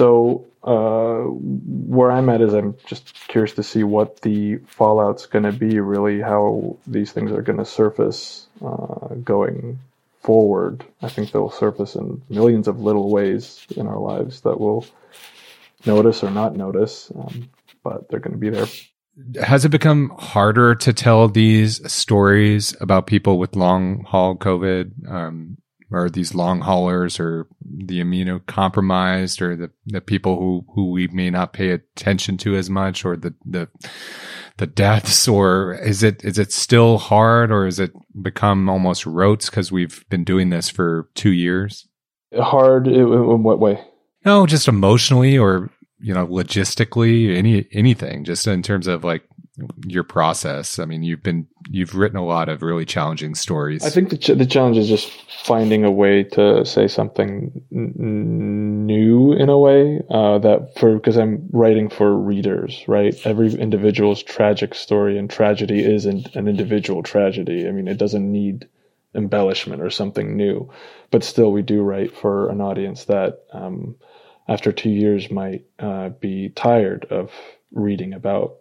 so 0.00 0.46
uh, 0.64 1.24
where 1.24 2.10
I'm 2.10 2.30
at 2.30 2.40
is 2.40 2.54
I'm 2.54 2.74
just 2.86 3.12
curious 3.28 3.52
to 3.56 3.62
see 3.62 3.84
what 3.84 4.22
the 4.22 4.56
fallout's 4.66 5.26
going 5.26 5.42
to 5.42 5.52
be, 5.52 5.78
really, 5.78 6.22
how 6.22 6.78
these 6.86 7.12
things 7.12 7.30
are 7.32 7.42
going 7.42 7.58
to 7.58 7.66
surface 7.66 8.46
uh, 8.64 9.14
going 9.22 9.78
forward. 10.22 10.86
I 11.02 11.10
think 11.10 11.32
they'll 11.32 11.50
surface 11.50 11.96
in 11.96 12.22
millions 12.30 12.66
of 12.66 12.80
little 12.80 13.10
ways 13.10 13.66
in 13.76 13.86
our 13.86 13.98
lives 13.98 14.40
that 14.40 14.58
we'll 14.58 14.86
notice 15.84 16.24
or 16.24 16.30
not 16.30 16.56
notice, 16.56 17.12
um, 17.14 17.50
but 17.84 18.08
they're 18.08 18.20
going 18.20 18.32
to 18.32 18.38
be 18.38 18.48
there. 18.48 18.68
Has 19.44 19.66
it 19.66 19.68
become 19.68 20.14
harder 20.18 20.74
to 20.76 20.94
tell 20.94 21.28
these 21.28 21.92
stories 21.92 22.74
about 22.80 23.06
people 23.06 23.38
with 23.38 23.54
long 23.54 24.04
haul 24.04 24.34
COVID? 24.34 25.10
Um, 25.10 25.58
or 25.90 26.08
these 26.08 26.34
long 26.34 26.60
haulers 26.60 27.18
or 27.18 27.46
the 27.62 28.00
immunocompromised 28.00 29.40
or 29.40 29.56
the, 29.56 29.70
the 29.86 30.00
people 30.00 30.36
who, 30.36 30.64
who 30.74 30.90
we 30.90 31.08
may 31.08 31.30
not 31.30 31.52
pay 31.52 31.70
attention 31.70 32.36
to 32.38 32.54
as 32.54 32.70
much 32.70 33.04
or 33.04 33.16
the, 33.16 33.34
the, 33.44 33.68
the 34.58 34.66
deaths 34.66 35.26
or 35.26 35.74
is 35.74 36.02
it, 36.02 36.24
is 36.24 36.38
it 36.38 36.52
still 36.52 36.98
hard 36.98 37.50
or 37.50 37.64
has 37.64 37.80
it 37.80 37.92
become 38.22 38.68
almost 38.68 39.04
rote 39.04 39.46
because 39.46 39.72
we've 39.72 40.04
been 40.08 40.24
doing 40.24 40.50
this 40.50 40.68
for 40.68 41.08
two 41.14 41.32
years? 41.32 41.88
Hard 42.38 42.86
in 42.86 43.42
what 43.42 43.58
way? 43.58 43.84
No, 44.24 44.46
just 44.46 44.68
emotionally 44.68 45.36
or, 45.36 45.70
you 45.98 46.14
know, 46.14 46.26
logistically, 46.26 47.36
any, 47.36 47.66
anything 47.72 48.24
just 48.24 48.46
in 48.46 48.62
terms 48.62 48.86
of 48.86 49.02
like 49.02 49.22
your 49.86 50.04
process. 50.04 50.78
I 50.78 50.84
mean, 50.84 51.02
you've 51.02 51.22
been 51.22 51.46
you've 51.70 51.94
written 51.94 52.18
a 52.18 52.24
lot 52.24 52.48
of 52.48 52.62
really 52.62 52.84
challenging 52.84 53.34
stories. 53.34 53.84
I 53.84 53.90
think 53.90 54.10
the 54.10 54.16
ch- 54.16 54.38
the 54.38 54.46
challenge 54.46 54.76
is 54.76 54.88
just 54.88 55.10
finding 55.44 55.84
a 55.84 55.90
way 55.90 56.24
to 56.24 56.64
say 56.64 56.88
something 56.88 57.62
n- 57.72 58.86
new 58.86 59.32
in 59.32 59.48
a 59.48 59.58
way 59.58 60.02
uh, 60.10 60.38
that 60.38 60.78
for 60.78 60.94
because 60.94 61.16
I'm 61.16 61.48
writing 61.52 61.88
for 61.88 62.16
readers, 62.16 62.84
right? 62.86 63.14
Every 63.24 63.52
individual's 63.54 64.22
tragic 64.22 64.74
story 64.74 65.18
and 65.18 65.30
tragedy 65.30 65.80
is 65.80 66.06
an, 66.06 66.24
an 66.34 66.48
individual 66.48 67.02
tragedy. 67.02 67.66
I 67.66 67.72
mean, 67.72 67.88
it 67.88 67.98
doesn't 67.98 68.30
need 68.30 68.68
embellishment 69.14 69.82
or 69.82 69.90
something 69.90 70.36
new, 70.36 70.70
but 71.10 71.24
still, 71.24 71.52
we 71.52 71.62
do 71.62 71.82
write 71.82 72.16
for 72.16 72.50
an 72.50 72.60
audience 72.60 73.04
that. 73.04 73.40
Um, 73.52 73.96
after 74.48 74.72
two 74.72 74.90
years, 74.90 75.30
might 75.30 75.64
uh, 75.78 76.08
be 76.08 76.48
tired 76.48 77.06
of 77.08 77.30
reading 77.72 78.12
about 78.12 78.56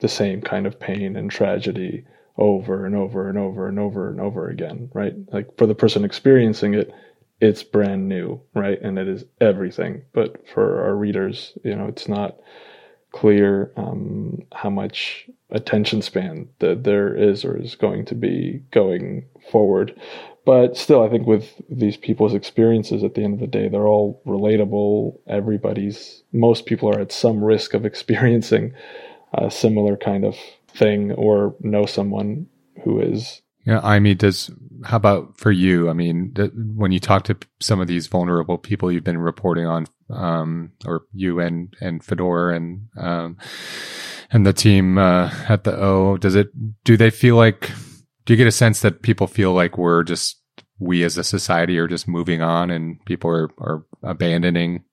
the 0.00 0.08
same 0.08 0.40
kind 0.40 0.66
of 0.66 0.78
pain 0.78 1.16
and 1.16 1.30
tragedy 1.30 2.04
over 2.36 2.86
and 2.86 2.94
over 2.94 3.28
and 3.28 3.36
over 3.36 3.68
and 3.68 3.78
over 3.78 4.08
and 4.08 4.20
over 4.20 4.48
again, 4.48 4.90
right? 4.94 5.14
Like 5.32 5.56
for 5.58 5.66
the 5.66 5.74
person 5.74 6.04
experiencing 6.04 6.74
it, 6.74 6.92
it's 7.40 7.62
brand 7.62 8.08
new, 8.08 8.40
right? 8.54 8.80
And 8.80 8.98
it 8.98 9.08
is 9.08 9.24
everything. 9.40 10.02
But 10.12 10.48
for 10.48 10.84
our 10.84 10.94
readers, 10.94 11.52
you 11.64 11.74
know, 11.74 11.86
it's 11.86 12.08
not 12.08 12.36
clear 13.12 13.72
um, 13.76 14.42
how 14.52 14.70
much 14.70 15.28
attention 15.50 16.02
span 16.02 16.48
that 16.58 16.84
there 16.84 17.14
is 17.14 17.44
or 17.44 17.56
is 17.56 17.74
going 17.74 18.04
to 18.06 18.14
be 18.14 18.62
going 18.70 19.24
forward. 19.50 19.98
But 20.44 20.76
still, 20.76 21.02
I 21.02 21.08
think 21.08 21.26
with 21.26 21.60
these 21.68 21.96
people's 21.96 22.34
experiences 22.34 23.02
at 23.04 23.14
the 23.14 23.22
end 23.22 23.34
of 23.34 23.40
the 23.40 23.46
day, 23.46 23.68
they're 23.68 23.86
all 23.86 24.22
relatable. 24.26 25.18
Everybody's, 25.26 26.22
most 26.32 26.66
people 26.66 26.88
are 26.88 27.00
at 27.00 27.12
some 27.12 27.42
risk 27.42 27.74
of 27.74 27.84
experiencing 27.86 28.74
a 29.34 29.50
similar 29.50 29.96
kind 29.96 30.24
of 30.24 30.36
thing 30.68 31.12
or 31.12 31.54
know 31.60 31.86
someone 31.86 32.46
who 32.84 33.00
is 33.00 33.42
Yeah, 33.64 33.80
I 33.82 33.98
mean, 33.98 34.16
does 34.16 34.50
how 34.84 34.96
about 34.96 35.36
for 35.38 35.50
you? 35.50 35.90
I 35.90 35.92
mean, 35.92 36.32
th- 36.34 36.52
when 36.54 36.92
you 36.92 37.00
talk 37.00 37.24
to 37.24 37.36
some 37.60 37.80
of 37.80 37.88
these 37.88 38.06
vulnerable 38.06 38.58
people 38.58 38.92
you've 38.92 39.04
been 39.04 39.18
reporting 39.18 39.66
on, 39.66 39.86
um, 40.10 40.72
or 40.86 41.02
you 41.12 41.40
and 41.40 41.74
and 41.80 42.02
Fedor 42.02 42.50
and 42.50 42.88
um, 42.96 43.36
and 44.30 44.46
the 44.46 44.52
team 44.52 44.98
uh, 44.98 45.30
at 45.48 45.64
the 45.64 45.76
O, 45.76 46.16
does 46.16 46.34
it? 46.34 46.48
Do 46.84 46.96
they 46.96 47.10
feel 47.10 47.36
like? 47.36 47.70
Do 48.24 48.34
you 48.34 48.36
get 48.36 48.46
a 48.46 48.52
sense 48.52 48.80
that 48.82 49.02
people 49.02 49.26
feel 49.26 49.54
like 49.54 49.78
we're 49.78 50.02
just 50.02 50.40
we 50.78 51.02
as 51.02 51.16
a 51.16 51.24
society 51.24 51.78
are 51.78 51.88
just 51.88 52.06
moving 52.06 52.42
on 52.42 52.70
and 52.70 53.04
people 53.04 53.30
are 53.30 53.50
are 53.58 53.84
abandoning 54.02 54.84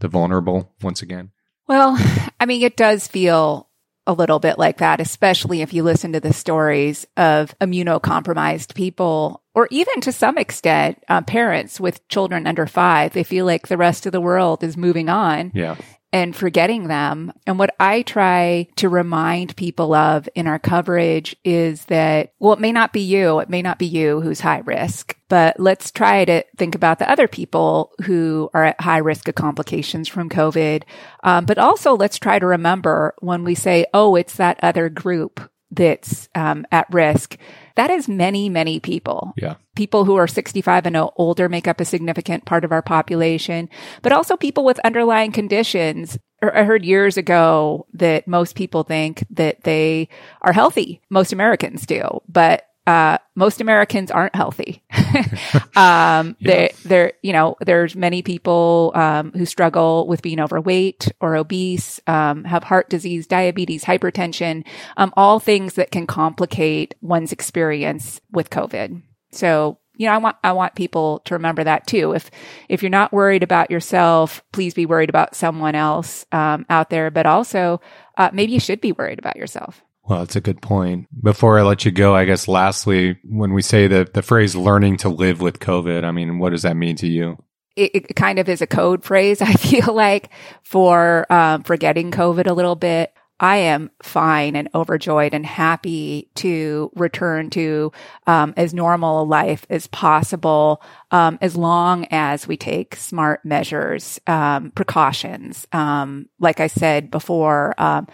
the 0.00 0.08
vulnerable 0.08 0.74
once 0.82 1.02
again? 1.02 1.30
Well, 1.66 1.96
I 2.40 2.46
mean, 2.46 2.62
it 2.62 2.76
does 2.76 3.06
feel 3.06 3.67
a 4.08 4.12
little 4.12 4.40
bit 4.40 4.58
like 4.58 4.78
that, 4.78 5.00
especially 5.00 5.60
if 5.60 5.72
you 5.72 5.84
listen 5.84 6.14
to 6.14 6.20
the 6.20 6.32
stories 6.32 7.06
of 7.16 7.56
immunocompromised 7.60 8.74
people, 8.74 9.42
or 9.54 9.68
even 9.70 10.00
to 10.00 10.12
some 10.12 10.38
extent, 10.38 11.04
uh, 11.08 11.20
parents 11.20 11.78
with 11.78 12.06
children 12.08 12.46
under 12.46 12.66
five. 12.66 13.12
They 13.12 13.22
feel 13.22 13.44
like 13.44 13.68
the 13.68 13.76
rest 13.76 14.06
of 14.06 14.12
the 14.12 14.20
world 14.20 14.64
is 14.64 14.76
moving 14.76 15.08
on. 15.08 15.52
Yeah 15.54 15.76
and 16.12 16.34
forgetting 16.34 16.88
them. 16.88 17.32
And 17.46 17.58
what 17.58 17.74
I 17.78 18.02
try 18.02 18.68
to 18.76 18.88
remind 18.88 19.56
people 19.56 19.92
of 19.92 20.28
in 20.34 20.46
our 20.46 20.58
coverage 20.58 21.36
is 21.44 21.84
that, 21.86 22.32
well, 22.38 22.54
it 22.54 22.60
may 22.60 22.72
not 22.72 22.92
be 22.92 23.00
you. 23.00 23.40
It 23.40 23.50
may 23.50 23.60
not 23.60 23.78
be 23.78 23.86
you 23.86 24.20
who's 24.20 24.40
high 24.40 24.62
risk, 24.64 25.16
but 25.28 25.60
let's 25.60 25.90
try 25.90 26.24
to 26.24 26.44
think 26.56 26.74
about 26.74 26.98
the 26.98 27.10
other 27.10 27.28
people 27.28 27.92
who 28.04 28.50
are 28.54 28.64
at 28.64 28.80
high 28.80 28.98
risk 28.98 29.28
of 29.28 29.34
complications 29.34 30.08
from 30.08 30.30
COVID. 30.30 30.84
Um, 31.22 31.44
but 31.44 31.58
also 31.58 31.94
let's 31.94 32.18
try 32.18 32.38
to 32.38 32.46
remember 32.46 33.14
when 33.18 33.44
we 33.44 33.54
say, 33.54 33.84
oh, 33.92 34.14
it's 34.14 34.36
that 34.36 34.58
other 34.62 34.88
group 34.88 35.40
that's 35.70 36.28
um, 36.34 36.66
at 36.72 36.86
risk. 36.92 37.36
That 37.78 37.90
is 37.90 38.08
many, 38.08 38.48
many 38.48 38.80
people. 38.80 39.34
Yeah. 39.36 39.54
People 39.76 40.04
who 40.04 40.16
are 40.16 40.26
65 40.26 40.86
and 40.86 40.96
older 41.14 41.48
make 41.48 41.68
up 41.68 41.80
a 41.80 41.84
significant 41.84 42.44
part 42.44 42.64
of 42.64 42.72
our 42.72 42.82
population, 42.82 43.68
but 44.02 44.10
also 44.10 44.36
people 44.36 44.64
with 44.64 44.80
underlying 44.80 45.30
conditions. 45.30 46.18
Er, 46.42 46.52
I 46.56 46.64
heard 46.64 46.84
years 46.84 47.16
ago 47.16 47.86
that 47.92 48.26
most 48.26 48.56
people 48.56 48.82
think 48.82 49.24
that 49.30 49.62
they 49.62 50.08
are 50.42 50.52
healthy. 50.52 51.00
Most 51.08 51.32
Americans 51.32 51.86
do, 51.86 52.20
but 52.28 52.67
uh, 52.88 53.18
most 53.34 53.60
Americans 53.60 54.10
aren't 54.10 54.34
healthy. 54.34 54.82
um, 55.76 56.36
yeah. 56.40 56.68
there, 56.86 57.12
you 57.20 57.34
know, 57.34 57.54
there's 57.60 57.94
many 57.94 58.22
people 58.22 58.92
um, 58.94 59.30
who 59.32 59.44
struggle 59.44 60.06
with 60.06 60.22
being 60.22 60.40
overweight 60.40 61.12
or 61.20 61.36
obese, 61.36 62.00
um, 62.06 62.44
have 62.44 62.64
heart 62.64 62.88
disease, 62.88 63.26
diabetes, 63.26 63.84
hypertension, 63.84 64.64
um, 64.96 65.12
all 65.18 65.38
things 65.38 65.74
that 65.74 65.90
can 65.90 66.06
complicate 66.06 66.94
one's 67.02 67.30
experience 67.30 68.22
with 68.32 68.48
COVID. 68.48 69.02
So, 69.32 69.76
you 69.98 70.06
know, 70.06 70.14
I 70.14 70.18
want 70.18 70.36
I 70.42 70.52
want 70.52 70.74
people 70.74 71.20
to 71.26 71.34
remember 71.34 71.64
that 71.64 71.86
too. 71.86 72.12
If 72.12 72.30
if 72.70 72.82
you're 72.82 72.88
not 72.88 73.12
worried 73.12 73.42
about 73.42 73.70
yourself, 73.70 74.42
please 74.52 74.72
be 74.72 74.86
worried 74.86 75.10
about 75.10 75.34
someone 75.34 75.74
else 75.74 76.24
um, 76.32 76.64
out 76.70 76.88
there. 76.88 77.10
But 77.10 77.26
also, 77.26 77.82
uh, 78.16 78.30
maybe 78.32 78.52
you 78.52 78.60
should 78.60 78.80
be 78.80 78.92
worried 78.92 79.18
about 79.18 79.36
yourself. 79.36 79.84
Well, 80.08 80.20
that's 80.20 80.36
a 80.36 80.40
good 80.40 80.62
point. 80.62 81.06
Before 81.22 81.58
I 81.58 81.62
let 81.62 81.84
you 81.84 81.90
go, 81.90 82.16
I 82.16 82.24
guess 82.24 82.48
lastly, 82.48 83.18
when 83.24 83.52
we 83.52 83.60
say 83.60 83.88
the, 83.88 84.08
the 84.10 84.22
phrase 84.22 84.56
learning 84.56 84.96
to 84.98 85.10
live 85.10 85.42
with 85.42 85.60
COVID, 85.60 86.02
I 86.02 86.12
mean, 86.12 86.38
what 86.38 86.50
does 86.50 86.62
that 86.62 86.76
mean 86.76 86.96
to 86.96 87.06
you? 87.06 87.36
It, 87.76 88.16
kind 88.16 88.38
of 88.38 88.48
is 88.48 88.62
a 88.62 88.66
code 88.66 89.04
phrase, 89.04 89.42
I 89.42 89.52
feel 89.52 89.92
like, 89.92 90.30
for 90.62 91.30
um, 91.30 91.62
forgetting 91.62 92.10
COVID 92.10 92.46
a 92.46 92.54
little 92.54 92.74
bit. 92.74 93.12
I 93.40 93.58
am 93.58 93.90
fine 94.02 94.56
and 94.56 94.68
overjoyed 94.74 95.32
and 95.32 95.46
happy 95.46 96.28
to 96.36 96.90
return 96.96 97.50
to 97.50 97.92
um, 98.26 98.54
as 98.56 98.74
normal 98.74 99.22
a 99.22 99.24
life 99.24 99.64
as 99.70 99.86
possible, 99.88 100.82
um, 101.10 101.38
as 101.40 101.56
long 101.56 102.06
as 102.10 102.46
we 102.46 102.56
take 102.56 102.96
smart 102.96 103.44
measures, 103.44 104.20
um, 104.26 104.70
precautions. 104.72 105.66
Um, 105.72 106.28
like 106.38 106.60
I 106.60 106.66
said 106.66 107.10
before, 107.10 107.74
um, 107.78 108.06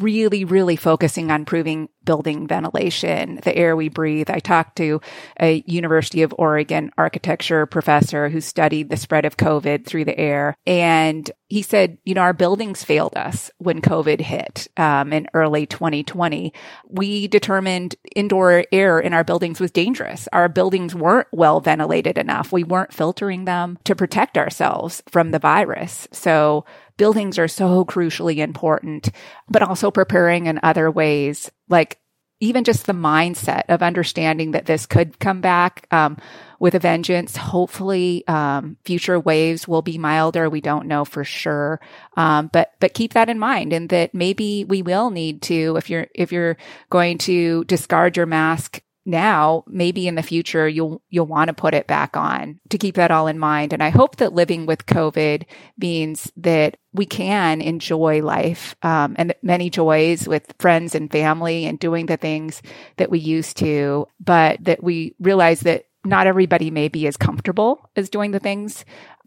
really, 0.00 0.44
really 0.44 0.76
focusing 0.76 1.30
on 1.30 1.42
improving 1.42 1.88
building 2.04 2.46
ventilation, 2.46 3.40
the 3.44 3.54
air 3.54 3.76
we 3.76 3.88
breathe. 3.88 4.30
I 4.30 4.38
talked 4.38 4.76
to 4.76 5.00
a 5.38 5.62
University 5.66 6.22
of 6.22 6.34
Oregon 6.38 6.90
architecture 6.96 7.66
professor 7.66 8.28
who 8.28 8.40
studied 8.40 8.88
the 8.88 8.96
spread 8.96 9.24
of 9.24 9.36
COVID 9.36 9.84
through 9.84 10.06
the 10.06 10.18
air. 10.18 10.56
And 10.66 11.30
he 11.48 11.62
said, 11.62 11.98
you 12.04 12.14
know, 12.14 12.22
our 12.22 12.32
buildings 12.32 12.82
failed 12.82 13.16
us 13.16 13.50
when 13.58 13.82
COVID 13.82 14.20
hit 14.20 14.68
um, 14.76 15.12
in 15.12 15.28
early 15.34 15.66
2020. 15.66 16.52
We 16.88 17.28
determined 17.28 17.94
indoor 18.16 18.64
air 18.72 18.98
in 18.98 19.12
our 19.12 19.24
buildings 19.24 19.60
was 19.60 19.70
dangerous. 19.70 20.28
Our 20.32 20.48
buildings 20.48 20.94
weren't 20.94 21.28
well 21.30 21.60
ventilated 21.60 22.18
enough. 22.18 22.41
We 22.50 22.64
weren't 22.64 22.94
filtering 22.94 23.44
them 23.44 23.78
to 23.84 23.94
protect 23.94 24.38
ourselves 24.38 25.02
from 25.08 25.30
the 25.30 25.38
virus. 25.38 26.08
So 26.10 26.64
buildings 26.96 27.38
are 27.38 27.48
so 27.48 27.84
crucially 27.84 28.38
important, 28.38 29.10
but 29.48 29.62
also 29.62 29.90
preparing 29.90 30.46
in 30.46 30.58
other 30.62 30.90
ways, 30.90 31.50
like 31.68 31.98
even 32.42 32.64
just 32.64 32.86
the 32.86 32.92
mindset 32.92 33.62
of 33.68 33.84
understanding 33.84 34.50
that 34.50 34.66
this 34.66 34.84
could 34.84 35.20
come 35.20 35.40
back 35.40 35.86
um, 35.92 36.16
with 36.58 36.74
a 36.74 36.80
vengeance. 36.80 37.36
Hopefully, 37.36 38.24
um, 38.26 38.76
future 38.84 39.20
waves 39.20 39.68
will 39.68 39.80
be 39.80 39.96
milder. 39.96 40.50
We 40.50 40.60
don't 40.60 40.88
know 40.88 41.04
for 41.04 41.22
sure, 41.22 41.80
um, 42.16 42.50
but 42.52 42.72
but 42.80 42.94
keep 42.94 43.12
that 43.12 43.28
in 43.28 43.38
mind, 43.38 43.72
and 43.72 43.88
that 43.90 44.12
maybe 44.12 44.64
we 44.64 44.82
will 44.82 45.10
need 45.10 45.40
to 45.42 45.76
if 45.76 45.88
you're 45.88 46.08
if 46.16 46.32
you're 46.32 46.56
going 46.90 47.18
to 47.18 47.62
discard 47.64 48.16
your 48.16 48.26
mask 48.26 48.82
now 49.04 49.64
maybe 49.66 50.06
in 50.06 50.14
the 50.14 50.22
future 50.22 50.68
you'll 50.68 51.02
you'll 51.10 51.26
want 51.26 51.48
to 51.48 51.54
put 51.54 51.74
it 51.74 51.86
back 51.86 52.16
on 52.16 52.58
to 52.68 52.78
keep 52.78 52.94
that 52.94 53.10
all 53.10 53.26
in 53.26 53.38
mind 53.38 53.72
and 53.72 53.82
i 53.82 53.88
hope 53.88 54.16
that 54.16 54.32
living 54.32 54.66
with 54.66 54.86
covid 54.86 55.44
means 55.78 56.30
that 56.36 56.76
we 56.92 57.06
can 57.06 57.60
enjoy 57.60 58.22
life 58.22 58.76
um, 58.82 59.14
and 59.18 59.34
many 59.42 59.70
joys 59.70 60.28
with 60.28 60.54
friends 60.58 60.94
and 60.94 61.10
family 61.10 61.64
and 61.64 61.78
doing 61.78 62.06
the 62.06 62.16
things 62.16 62.62
that 62.96 63.10
we 63.10 63.18
used 63.18 63.56
to 63.56 64.06
but 64.20 64.62
that 64.62 64.82
we 64.82 65.14
realize 65.18 65.60
that 65.60 65.86
not 66.04 66.26
everybody 66.26 66.70
may 66.70 66.88
be 66.88 67.06
as 67.06 67.16
comfortable 67.16 67.88
as 67.96 68.08
doing 68.08 68.32
the 68.32 68.40
things 68.40 68.84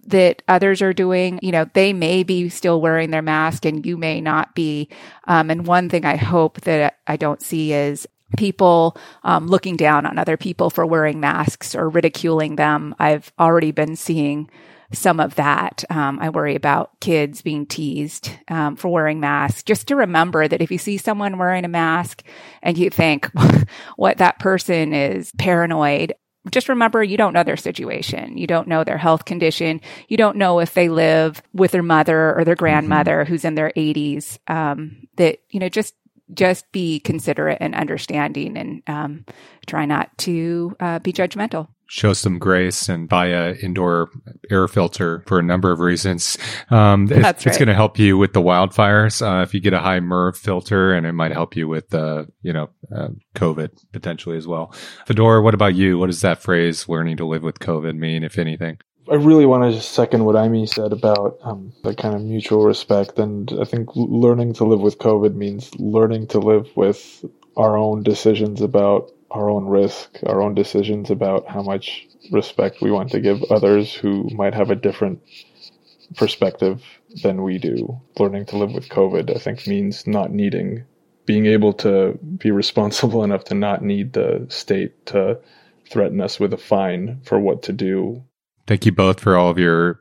that 0.07 0.43
others 0.47 0.81
are 0.81 0.93
doing. 0.93 1.39
You 1.41 1.51
know, 1.51 1.69
they 1.73 1.93
may 1.93 2.23
be 2.23 2.49
still 2.49 2.79
wearing 2.79 3.11
their 3.11 3.21
mask 3.21 3.65
and 3.65 3.85
you 3.85 3.97
may 3.97 4.21
not 4.21 4.55
be. 4.55 4.89
Um, 5.25 5.49
and 5.49 5.65
one 5.65 5.89
thing 5.89 6.05
I 6.05 6.15
hope 6.15 6.61
that 6.61 6.99
I 7.07 7.17
don't 7.17 7.41
see 7.41 7.73
is 7.73 8.07
people 8.38 8.98
um, 9.24 9.48
looking 9.48 9.76
down 9.76 10.06
on 10.06 10.17
other 10.17 10.38
people 10.38 10.69
for 10.69 10.86
wearing 10.86 11.19
masks 11.19 11.76
or 11.76 11.89
ridiculing 11.89 12.56
them. 12.56 12.95
I've 13.00 13.32
already 13.39 13.71
been 13.71 13.95
seeing 13.95 14.50
some 14.91 15.19
of 15.19 15.36
that. 15.36 15.84
Um, 15.89 16.19
I 16.19 16.30
worry 16.30 16.56
about 16.56 17.00
kids 17.00 17.41
being 17.41 17.65
teased 17.65 18.32
um, 18.48 18.76
for 18.76 18.89
wearing 18.89 19.19
masks. 19.19 19.63
Just 19.63 19.88
to 19.88 19.95
remember 19.95 20.48
that 20.48 20.62
if 20.62 20.71
you 20.71 20.78
see 20.78 20.98
someone 20.98 21.38
wearing 21.38 21.65
a 21.65 21.69
mask 21.69 22.24
and 22.62 22.78
you 22.78 22.89
think 22.89 23.30
what 23.95 24.17
that 24.17 24.39
person 24.39 24.93
is 24.93 25.32
paranoid, 25.38 26.13
just 26.52 26.69
remember 26.69 27.04
you 27.04 27.17
don't 27.17 27.34
know 27.34 27.43
their 27.43 27.58
situation. 27.58 28.38
You 28.38 28.48
don't 28.48 28.67
know 28.67 28.84
their 28.84 28.98
health 28.98 29.26
condition. 29.26 29.82
You 30.08 30.17
don't 30.17 30.38
know 30.38 30.60
if 30.60 30.74
they 30.74 30.89
live 30.89 31.41
with 31.54 31.71
their 31.71 31.84
mother 31.84 32.38
or 32.38 32.43
their 32.43 32.56
grandmother 32.56 33.24
mm-hmm. 33.24 33.32
who's 33.32 33.45
in 33.45 33.56
their 33.56 33.71
80s. 33.76 34.38
Um, 34.48 35.08
that, 35.15 35.39
you 35.50 35.60
know, 35.60 35.69
just 35.69 35.95
just 36.33 36.71
be 36.71 36.99
considerate 36.99 37.57
and 37.61 37.75
understanding 37.75 38.57
and 38.57 38.83
um, 38.88 39.25
try 39.67 39.85
not 39.85 40.15
to 40.19 40.75
uh, 40.79 40.99
be 40.99 41.13
judgmental 41.13 41.67
show 41.88 42.13
some 42.13 42.39
grace 42.39 42.89
and 42.89 43.07
buy 43.07 43.27
a 43.27 43.53
indoor 43.55 44.09
air 44.49 44.67
filter 44.67 45.23
for 45.27 45.39
a 45.39 45.43
number 45.43 45.71
of 45.71 45.79
reasons. 45.79 46.38
Um, 46.69 47.11
it, 47.11 47.21
right. 47.21 47.45
It's 47.45 47.57
going 47.57 47.67
to 47.67 47.75
help 47.75 47.99
you 47.99 48.17
with 48.17 48.33
the 48.33 48.41
wildfires. 48.41 49.21
Uh, 49.21 49.43
if 49.43 49.53
you 49.53 49.59
get 49.59 49.73
a 49.73 49.79
high 49.79 49.99
MERV 49.99 50.35
filter 50.35 50.93
and 50.93 51.05
it 51.05 51.13
might 51.13 51.31
help 51.31 51.55
you 51.55 51.67
with, 51.67 51.93
uh, 51.93 52.25
you 52.41 52.53
know, 52.53 52.69
uh, 52.95 53.09
COVID 53.35 53.69
potentially 53.91 54.38
as 54.38 54.47
well. 54.47 54.73
Fedora, 55.05 55.41
what 55.41 55.53
about 55.53 55.75
you? 55.75 55.97
What 55.97 56.07
does 56.07 56.21
that 56.21 56.41
phrase 56.41 56.89
learning 56.89 57.17
to 57.17 57.25
live 57.25 57.43
with 57.43 57.59
COVID 57.59 57.95
mean, 57.95 58.23
if 58.23 58.38
anything? 58.38 58.79
I 59.08 59.15
really 59.15 59.46
want 59.46 59.63
to 59.63 59.78
just 59.78 59.91
second 59.91 60.26
what 60.26 60.36
Aimee 60.36 60.65
said 60.65 60.91
about 60.91 61.38
um, 61.44 61.74
the 61.84 61.94
kind 61.94 62.15
of 62.15 62.22
mutual 62.24 62.65
respect. 62.65 63.20
And 63.20 63.52
I 63.62 63.63
think 63.63 63.89
learning 63.96 64.54
to 64.54 64.63
live 64.63 64.82
with 64.82 64.98
COVID 64.98 65.36
means 65.36 65.70
learning 65.76 66.28
to 66.28 66.39
live 66.39 66.76
with 66.76 67.24
our 67.56 67.78
own 67.78 68.02
decisions 68.02 68.62
about 68.62 69.12
our 69.30 69.48
own 69.50 69.65
risk, 69.65 70.18
our 70.26 70.41
own 70.41 70.56
decisions 70.56 71.12
about 71.12 71.48
how 71.48 71.62
much 71.62 72.08
respect 72.32 72.82
we 72.82 72.89
want 72.89 73.12
to 73.12 73.20
give 73.20 73.44
others 73.44 73.94
who 73.94 74.28
might 74.34 74.56
have 74.56 74.72
a 74.72 74.76
different 74.76 75.22
perspective 76.15 76.82
than 77.22 77.44
we 77.44 77.60
do. 77.60 78.02
Learning 78.18 78.46
to 78.48 78.58
live 78.58 78.74
with 78.74 78.89
COVID, 78.89 79.36
I 79.36 79.38
think, 79.38 79.68
means 79.68 80.08
not 80.08 80.32
needing, 80.32 80.84
being 81.28 81.46
able 81.46 81.74
to 81.74 82.18
be 82.38 82.50
responsible 82.50 83.24
enough 83.28 83.44
to 83.46 83.54
not 83.54 83.84
need 83.84 84.13
the 84.13 84.48
state 84.50 85.06
to 85.08 85.39
threaten 85.91 86.22
us 86.22 86.39
with 86.39 86.54
a 86.54 86.58
fine 86.58 87.20
for 87.24 87.39
what 87.39 87.62
to 87.63 87.74
do 87.74 88.24
Thank 88.67 88.86
you 88.86 88.91
both 88.91 89.19
for 89.19 89.38
all 89.38 89.49
of 89.49 89.60
your 89.60 89.99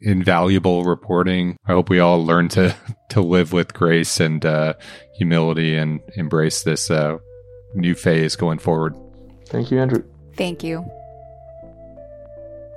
invaluable 0.00 0.84
reporting. 0.84 1.56
I 1.66 1.72
hope 1.72 1.88
we 1.88 2.00
all 2.00 2.24
learn 2.24 2.48
to 2.50 2.74
to 3.10 3.20
live 3.20 3.52
with 3.52 3.74
grace 3.74 4.18
and 4.20 4.44
uh, 4.44 4.74
humility 5.14 5.76
and 5.76 6.00
embrace 6.16 6.62
this 6.62 6.90
uh, 6.90 7.18
new 7.74 7.94
phase 7.94 8.36
going 8.36 8.58
forward. 8.58 8.96
Thank 9.46 9.70
you, 9.70 9.78
Andrew. 9.78 10.04
Thank 10.36 10.64
you. 10.64 10.84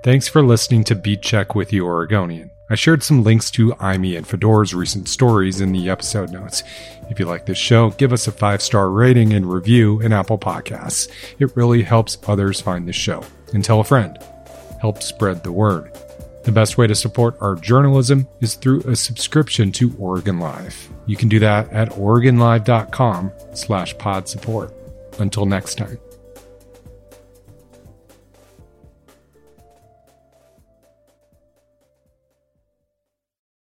Thanks 0.03 0.27
for 0.27 0.43
listening 0.43 0.83
to 0.85 0.95
Beat 0.95 1.21
Check 1.21 1.55
with 1.55 1.69
the 1.69 1.81
Oregonian. 1.81 2.51
I 2.69 2.75
shared 2.75 3.03
some 3.03 3.23
links 3.23 3.49
to 3.51 3.73
Aimee 3.79 4.15
and 4.15 4.27
Fedor's 4.27 4.73
recent 4.73 5.07
stories 5.07 5.61
in 5.61 5.71
the 5.71 5.89
episode 5.89 6.31
notes. 6.31 6.63
If 7.09 7.19
you 7.19 7.25
like 7.25 7.45
this 7.45 7.57
show, 7.57 7.91
give 7.91 8.11
us 8.11 8.27
a 8.27 8.31
five 8.31 8.61
star 8.61 8.89
rating 8.89 9.33
and 9.33 9.51
review 9.51 9.99
in 10.01 10.11
Apple 10.11 10.37
Podcasts. 10.37 11.09
It 11.39 11.55
really 11.55 11.83
helps 11.83 12.17
others 12.27 12.61
find 12.61 12.87
the 12.87 12.93
show. 12.93 13.23
And 13.53 13.63
tell 13.63 13.79
a 13.79 13.83
friend. 13.83 14.17
Help 14.83 15.01
spread 15.01 15.43
the 15.43 15.51
word. 15.53 15.97
The 16.43 16.51
best 16.51 16.77
way 16.77 16.87
to 16.87 16.93
support 16.93 17.37
our 17.39 17.55
journalism 17.55 18.27
is 18.41 18.55
through 18.55 18.81
a 18.81 18.97
subscription 18.97 19.71
to 19.71 19.95
Oregon 19.97 20.39
Live. 20.39 20.89
You 21.05 21.15
can 21.15 21.29
do 21.29 21.39
that 21.39 21.71
at 21.71 21.91
OregonLive.com 21.91 23.31
slash 23.53 23.97
pod 23.97 24.27
support. 24.27 24.73
Until 25.19 25.45
next 25.45 25.75
time. 25.75 25.99